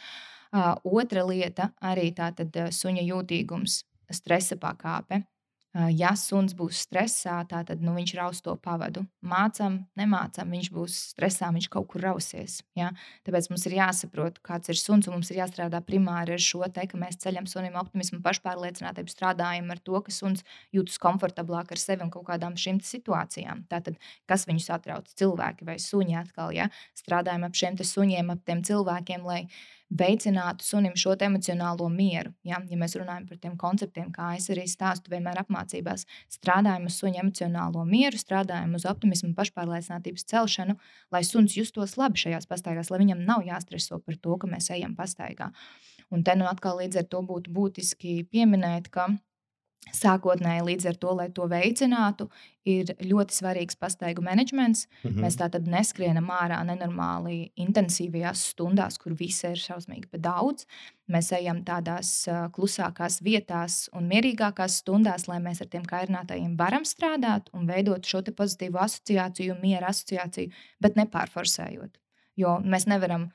Uh, 0.50 0.74
otra 0.84 1.22
lieta 1.26 1.70
arī 1.80 2.10
tātad 2.14 2.56
uh, 2.56 2.72
suņa 2.74 3.06
jūtīgums, 3.06 3.84
stresa 4.10 4.56
pakāpe. 4.56 5.22
Ja 5.70 6.16
suns 6.18 6.50
būs 6.58 6.80
stresā, 6.82 7.36
tad 7.46 7.78
nu, 7.78 7.92
viņš 7.94 8.12
raus 8.18 8.40
to 8.42 8.56
pavadu. 8.58 9.04
Mācām, 9.22 9.76
nemācām, 9.98 10.50
viņš 10.50 10.70
būs 10.74 10.96
stresā, 11.12 11.52
viņš 11.54 11.68
kaut 11.70 11.86
kur 11.92 12.02
rausies. 12.02 12.56
Ja? 12.74 12.88
Tāpēc 13.22 13.46
mums 13.52 13.68
ir 13.70 13.76
jāsaprot, 13.78 14.40
kāds 14.42 14.72
ir 14.72 14.80
suns, 14.80 15.06
un 15.06 15.14
mums 15.14 15.30
ir 15.30 15.38
jāstrādā 15.38 15.78
primāri 15.86 16.34
ar 16.34 16.42
šo 16.42 16.66
te, 16.74 16.88
ka 16.90 16.98
mēs 16.98 17.20
ceļam 17.22 17.46
sunim 17.46 17.78
optimismu, 17.78 18.18
pašpārliecinātību, 18.26 19.14
strādājam 19.14 19.70
ar 19.70 19.78
to, 19.86 20.02
ka 20.02 20.14
suns 20.14 20.42
jūtas 20.74 20.98
komfortablāk 20.98 21.70
ar 21.70 21.82
sevi 21.86 22.02
un 22.02 22.10
kaut 22.10 22.26
kādām 22.32 22.58
šīm 22.58 22.82
situācijām. 22.82 23.68
Tātad, 23.70 24.02
kas 24.26 24.50
viņus 24.50 24.72
satrauc, 24.72 25.14
cilvēki 25.22 25.70
vai 25.70 25.78
suņi 25.78 26.18
atkal, 26.24 26.50
ja? 26.56 26.66
strādājam 26.98 27.46
ap 27.46 27.54
šiem 27.54 27.78
suņiem, 27.78 28.34
ap 28.34 28.42
tiem 28.42 28.66
cilvēkiem, 28.66 29.22
lai 29.22 29.44
veicinātu 29.90 30.64
sunim 30.64 30.94
šo 30.98 31.16
emocionālo 31.26 31.88
mieru. 31.90 32.32
Ja? 32.46 32.60
ja 32.70 32.78
mēs 32.78 32.94
runājam 32.98 33.26
par 33.28 33.40
tiem 33.42 33.56
konceptiem, 33.58 34.10
kā 34.14 34.34
es 34.38 34.48
arī 34.52 34.66
stāstu 34.70 35.10
vienmēr 35.10 35.42
apmācībās, 35.60 36.06
strādājam 36.30 36.86
uz 36.88 36.98
suņa 37.00 37.22
emocionālo 37.22 37.84
mieru, 37.84 38.18
strādājam 38.18 38.74
uz 38.74 38.86
optimismu, 38.88 39.34
pašpārliecinātības 39.36 40.24
celšanu, 40.24 40.76
lai 41.12 41.22
suns 41.24 41.56
justos 41.56 41.96
labi 41.96 42.18
šajās 42.18 42.46
pastaigās, 42.46 42.90
lai 42.90 43.00
viņam 43.00 43.24
nav 43.24 43.44
jāstreso 43.46 44.00
par 44.00 44.16
to, 44.16 44.36
ka 44.38 44.46
mēs 44.50 44.70
ejam 44.70 44.96
pastaigā. 44.96 45.50
Un 46.10 46.24
te 46.24 46.34
nu 46.34 46.46
atkal 46.50 46.80
līdz 46.80 47.02
ar 47.02 47.06
to 47.10 47.22
būtu 47.22 47.52
būtiski 47.54 48.24
pieminēt, 48.30 48.90
ka 48.90 49.12
Sākotnēji 49.90 50.62
līdz 50.66 50.86
ar 50.90 50.96
to, 51.00 51.12
lai 51.16 51.26
to 51.34 51.46
veicinātu, 51.50 52.26
ir 52.68 52.92
ļoti 53.00 53.34
svarīgs 53.34 53.78
pastaigu 53.80 54.22
menedžments. 54.22 54.84
Mhm. 55.02 55.24
Mēs 55.24 55.38
tātad 55.40 55.66
neskrienam 55.66 56.28
ārā 56.30 56.60
nenormāli 56.68 57.50
intensīvajās 57.58 58.44
stundās, 58.52 58.98
kur 59.00 59.16
viss 59.18 59.42
ir 59.48 59.56
šausmīgi 59.58 60.10
pa 60.12 60.20
daudz. 60.20 60.66
Mēs 61.10 61.32
ejam 61.32 61.64
tādās 61.64 62.28
klusākās 62.54 63.18
vietās 63.24 63.88
un 63.96 64.06
mierīgākās 64.12 64.78
stundās, 64.84 65.26
lai 65.26 65.40
mēs 65.40 65.64
ar 65.64 65.72
tiem 65.72 65.82
kairinātājiem 65.88 66.54
varam 66.60 66.84
strādāt 66.84 67.50
un 67.52 67.66
veidot 67.66 68.04
šo 68.04 68.22
pozitīvu 68.22 68.78
asociāciju, 68.78 69.58
miera 69.62 69.90
asociāciju, 69.90 70.52
bet 70.80 71.00
nepārforsējot. 71.00 71.96
Jo 72.36 72.60
mēs 72.62 72.86
nevaram 72.86 73.30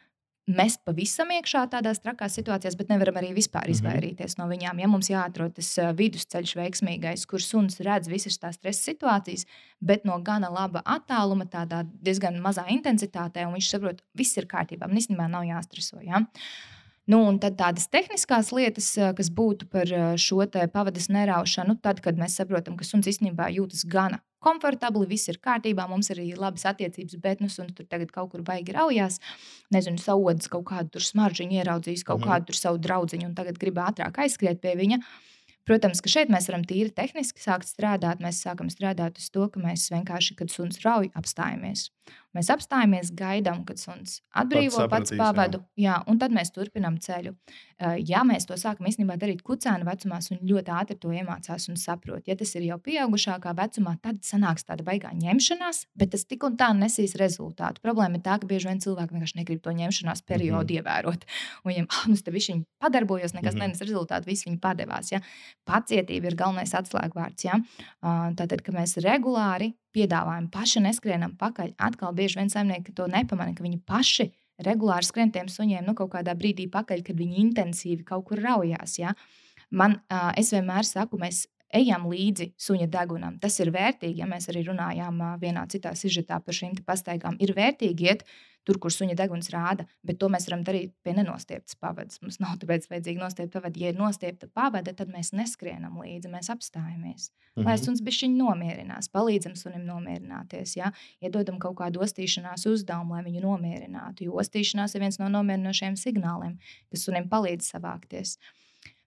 mest 0.47 0.83
pavisam 0.85 1.31
iekšā 1.33 1.63
tādās 1.73 1.99
trakās 2.03 2.35
situācijās, 2.37 2.75
bet 2.77 2.89
nevaram 2.89 3.15
arī 3.17 3.33
vispār 3.33 3.65
Mhm. 3.65 3.71
izvairīties 3.73 4.37
no 4.37 4.45
viņām. 4.45 4.79
Ja 4.79 4.87
mums 4.87 5.09
jāatrod 5.09 5.55
tas 5.55 5.71
vidusceļš 5.97 6.55
veiksmīgais, 6.55 7.25
kur 7.27 7.39
suns 7.39 7.79
redz 7.79 8.07
visas 8.07 8.37
tās 8.37 8.55
stresa 8.59 8.91
situācijas, 8.93 9.45
bet 9.81 10.05
no 10.05 10.19
gana 10.19 10.49
laba 10.49 10.81
attāluma, 10.85 11.45
tādā 11.49 11.83
diezgan 12.03 12.39
mazā 12.41 12.67
intensitātē, 12.69 13.47
un 13.47 13.53
viņš 13.53 13.69
saprot, 13.69 14.01
viss 14.15 14.37
ir 14.37 14.45
kārtībā. 14.45 14.87
Man 14.87 14.97
īstenībā 14.97 15.29
nav 15.29 15.43
jāstreso. 15.43 16.03
Ja? 16.05 16.21
Nu, 17.05 17.19
un 17.29 17.35
tad 17.37 17.57
tādas 17.59 17.85
tehniskās 17.93 18.49
lietas, 18.55 18.87
kas 19.17 19.27
būtu 19.29 19.67
par 19.69 19.91
šo 20.17 20.45
pavadas 20.73 21.05
neraušanu, 21.13 21.77
tad, 21.81 22.01
kad 22.01 22.17
mēs 22.17 22.39
saprotam, 22.39 22.77
ka 22.79 22.87
suns 22.87 23.05
īstenībā 23.11 23.51
jūtas 23.53 23.85
gana 23.85 24.23
komfortabli, 24.45 25.07
viss 25.09 25.29
ir 25.31 25.39
kārtībā, 25.41 25.87
mums 25.89 26.11
ir 26.11 26.21
arī 26.21 26.33
labas 26.37 26.65
attiecības, 26.69 27.17
bet 27.21 27.41
nu, 27.43 27.49
suns 27.51 27.73
tur 27.77 27.87
tagad 27.89 28.11
kaut 28.13 28.31
kur 28.33 28.43
baigi 28.45 28.75
raujās. 28.75 29.19
Nezinu, 29.73 30.01
saudzes 30.01 30.51
kaut 30.53 30.67
kādu 30.69 31.01
smaržģiņu 31.01 31.61
ieraudzījis, 31.61 32.05
kaut 32.05 32.21
mm 32.21 32.29
kādu 32.29 32.57
savu 32.57 32.81
draugu, 32.81 33.21
un 33.25 33.33
tagad 33.37 33.57
grib 33.61 33.79
ātrāk 33.81 34.21
aizskriet 34.25 34.61
pie 34.61 34.75
viņa. 34.77 35.01
Protams, 35.65 36.01
ka 36.01 36.11
šeit 36.13 36.29
mēs 36.29 36.45
varam 36.49 36.65
tīri 36.65 36.93
tehniski 36.93 37.41
sākt 37.41 37.69
strādāt. 37.69 38.21
Mēs 38.21 38.43
sākam 38.45 38.69
strādāt 38.69 39.17
uz 39.17 39.31
to, 39.33 39.47
ka 39.49 39.61
mēs 39.61 39.89
vienkārši, 39.93 40.37
kad 40.37 40.53
suns 40.53 40.81
rauj, 40.85 41.09
apstājamies. 41.17 41.89
Mēs 42.35 42.49
apstājamies, 42.51 43.13
gaidām, 43.15 43.61
kad 43.67 43.79
suns 43.79 44.17
atbrīvo 44.35 44.89
pats, 44.91 45.13
pats 45.13 45.19
pavadu, 45.19 45.61
jā. 45.79 45.85
jā, 45.85 45.99
un 46.11 46.19
tad 46.19 46.33
mēs 46.35 46.51
turpinām 46.51 46.97
ceļu. 46.99 47.31
Ja 48.07 48.23
mēs 48.27 48.47
to 48.47 48.57
sākam 48.59 48.87
īstenībā 48.89 49.15
darīt 49.19 49.41
kucēna 49.45 49.87
vecumā, 49.87 50.19
un 50.31 50.41
ļoti 50.47 50.73
ātri 50.75 50.97
to 50.99 51.13
iemācās 51.15 51.69
un 51.71 51.79
saprot, 51.79 52.27
ja 52.27 52.35
tas 52.39 52.51
ir 52.55 52.67
jau 52.67 52.77
pieaugušākā 52.83 53.53
vecumā, 53.55 53.95
tad 54.03 54.19
sanāks 54.27 54.67
tāda 54.67 54.83
baigā 54.87 55.13
ņemšanās, 55.15 55.85
bet 55.95 56.11
tas 56.15 56.27
tik 56.27 56.43
un 56.47 56.57
tā 56.59 56.69
nesīs 56.75 57.15
rezultātu. 57.19 57.83
Problēma 57.83 58.19
ir 58.19 58.25
tā, 58.27 58.35
ka 58.41 58.49
bieži 58.51 58.71
vien 58.71 58.83
cilvēki 58.83 59.15
vienkārši 59.15 59.39
negrib 59.39 59.63
to 59.63 59.75
ņemšanās 59.75 60.23
periodu 60.27 60.59
mm 60.59 60.67
-hmm. 60.67 60.75
ievērot. 60.79 61.25
Un 61.63 61.71
viņiem, 61.71 61.87
ah, 61.89 62.03
nu, 62.11 62.15
tas 62.15 62.33
viņi 62.49 62.65
padarbojos, 62.79 63.33
nekas 63.33 63.53
mm 63.53 63.59
-hmm. 63.59 63.67
nenes 63.67 63.81
rezultātu, 63.81 64.27
visi 64.27 64.49
viņi 64.49 64.59
padevās. 64.59 65.11
Ja? 65.11 65.21
Pacietība 65.65 66.27
ir 66.27 66.35
galvenais 66.35 66.73
atslēgvārds. 66.73 67.45
Ja? 67.45 67.59
Tātad, 68.35 68.61
ka 68.61 68.71
mēs 68.71 68.97
regulāri 68.97 69.73
piedāvājumu 69.95 70.51
paši 70.53 70.83
neskrienam 70.85 71.33
pakaļ. 71.39 71.73
Atkal 71.87 72.13
bieži 72.17 72.41
vien 72.41 72.51
saimnieki 72.51 72.93
to 72.95 73.07
nepamanā, 73.11 73.55
ka 73.55 73.65
viņi 73.65 73.81
paši 73.87 74.29
regulāri 74.65 75.07
skrien 75.07 75.33
tiem 75.35 75.49
suņiem 75.51 75.87
nu, 75.87 75.95
kaut 75.97 76.13
kādā 76.13 76.35
brīdī 76.37 76.69
pakaļ, 76.71 77.03
kad 77.07 77.19
viņi 77.19 77.41
intensīvi 77.47 78.05
kaut 78.07 78.27
kur 78.29 78.43
raujās. 78.43 78.99
Ja? 79.01 79.15
Man, 79.71 79.99
es 80.39 80.53
vienmēr 80.55 80.87
saku, 80.87 81.19
mēs 81.19 81.45
ejam 81.75 82.05
līdzi 82.11 82.51
suņa 82.61 82.87
degunam. 82.91 83.39
Tas 83.41 83.57
ir 83.59 83.71
vērtīgi, 83.75 84.21
ja 84.21 84.27
mēs 84.29 84.47
arī 84.51 84.63
runājām 84.67 85.21
vienā 85.41 85.65
citā 85.71 85.95
sižetā 85.97 86.39
par 86.43 86.55
šīm 86.55 86.77
pastaigām. 86.85 87.39
Ir 87.43 87.55
vērtīgi 87.57 88.11
iet 88.11 88.23
tur, 88.65 88.79
kur 88.81 88.93
suņa 88.93 89.15
deguns 89.17 89.51
rāda, 89.53 89.85
bet 90.05 90.19
to 90.21 90.29
mēs 90.33 90.49
varam 90.49 90.65
darīt 90.67 90.93
pie 91.05 91.15
nenostieptas 91.17 91.77
pavadas. 91.79 92.21
Mums 92.23 92.39
nav 92.43 92.57
tāpēc 92.61 92.89
vajadzīga 92.91 93.21
nostiepta 93.21 93.59
pavada. 93.59 93.81
Ja 93.81 93.93
ir 93.93 93.99
nostiepta 93.99 94.49
pavada, 94.51 94.93
tad 94.93 95.13
mēs 95.13 95.31
neskrienam 95.37 95.99
līdzi, 96.01 96.31
mēs 96.33 96.51
apstājamies. 96.53 97.29
-hmm. 97.55 97.65
Lai 97.65 97.77
suns 97.79 98.01
bišķiņi 98.05 98.37
nomierinās, 98.39 99.09
palīdzam 99.13 99.55
sunim 99.55 99.85
nomierināties, 99.87 100.75
ja? 100.79 100.91
iedodam 101.23 101.59
kaut 101.59 101.77
kādu 101.79 102.03
ostīšanās 102.05 102.67
uzdevumu, 102.71 103.15
lai 103.15 103.23
viņu 103.29 103.45
nomierinātu. 103.45 104.27
Jo 104.27 104.39
ostīšanās 104.43 104.95
ir 104.95 105.05
viens 105.05 105.19
no 105.21 105.29
nomierinošiem 105.31 105.95
signāliem, 105.99 106.57
kas 106.91 107.07
sunim 107.07 107.29
palīdz 107.31 107.71
savākties. 107.75 108.37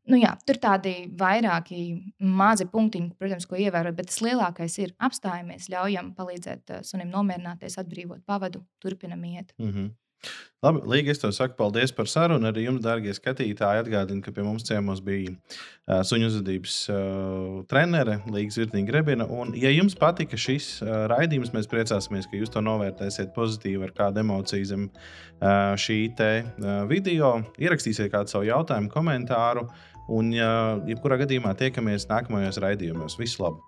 Nu, 0.08 0.16
jā, 0.16 0.32
tur 0.48 0.56
tādi 0.62 0.94
vairāki 1.20 1.82
mazi 2.24 2.64
punktiņi, 2.72 3.12
protams, 3.20 3.46
ko 3.48 3.58
ievērot, 3.60 3.96
bet 3.98 4.08
tas 4.08 4.22
lielākais 4.24 4.78
ir 4.80 4.94
apstājamies, 5.04 5.68
ļaujam 5.72 6.14
palīdzēt 6.16 6.74
uh, 6.74 6.84
sunim 6.86 7.12
nomierināties, 7.12 7.76
atbrīvot 7.82 8.24
pavadu, 8.28 8.64
turpinam 8.82 9.24
iet. 9.28 9.52
Mm 9.60 9.72
-hmm. 9.72 9.96
Labi, 10.58 10.80
Līga, 10.90 11.12
es 11.14 11.20
tev 11.22 11.30
saku 11.30 11.54
paldies 11.54 11.92
par 11.94 12.08
sarunu. 12.10 12.48
Arī 12.48 12.64
jums, 12.64 12.80
darbie 12.82 13.12
skatītāji, 13.14 13.82
atgādinu, 13.84 14.22
ka 14.24 14.32
pie 14.34 14.42
mums 14.42 14.64
ciemos 14.66 14.98
bija 15.06 15.30
uh, 15.30 16.00
suņu 16.02 16.26
uzvedības 16.32 16.78
uh, 16.90 17.60
trenere 17.70 18.16
Līga 18.26 18.56
Zvirtiņa 18.56 18.88
Grebina. 18.88 19.26
Un, 19.30 19.52
ja 19.54 19.70
jums 19.70 19.94
patika 19.94 20.36
šis 20.40 20.82
uh, 20.82 21.04
raidījums, 21.12 21.52
mēs 21.54 21.70
priecāsimies, 21.70 22.26
ka 22.26 22.40
jūs 22.40 22.50
to 22.50 22.64
novērtēsiet 22.66 23.30
pozitīvi 23.36 23.86
ar 23.86 23.94
kādu 24.00 24.24
emociju 24.24 24.66
zem 24.72 24.88
uh, 24.88 25.76
šī 25.78 26.00
te, 26.18 26.32
uh, 26.42 26.82
video. 26.90 27.36
Ierakstīsiet 27.62 28.10
kādu 28.10 28.34
savu 28.34 28.50
jautājumu, 28.50 28.90
komentāru. 28.90 29.68
Un, 30.08 30.32
ja, 30.32 30.50
jebkurā 30.88 31.18
gadījumā, 31.20 31.52
tiekamies 31.58 32.08
nākamajos 32.08 32.60
raidījumos. 32.64 33.18
Visu 33.20 33.44
labu! 33.44 33.67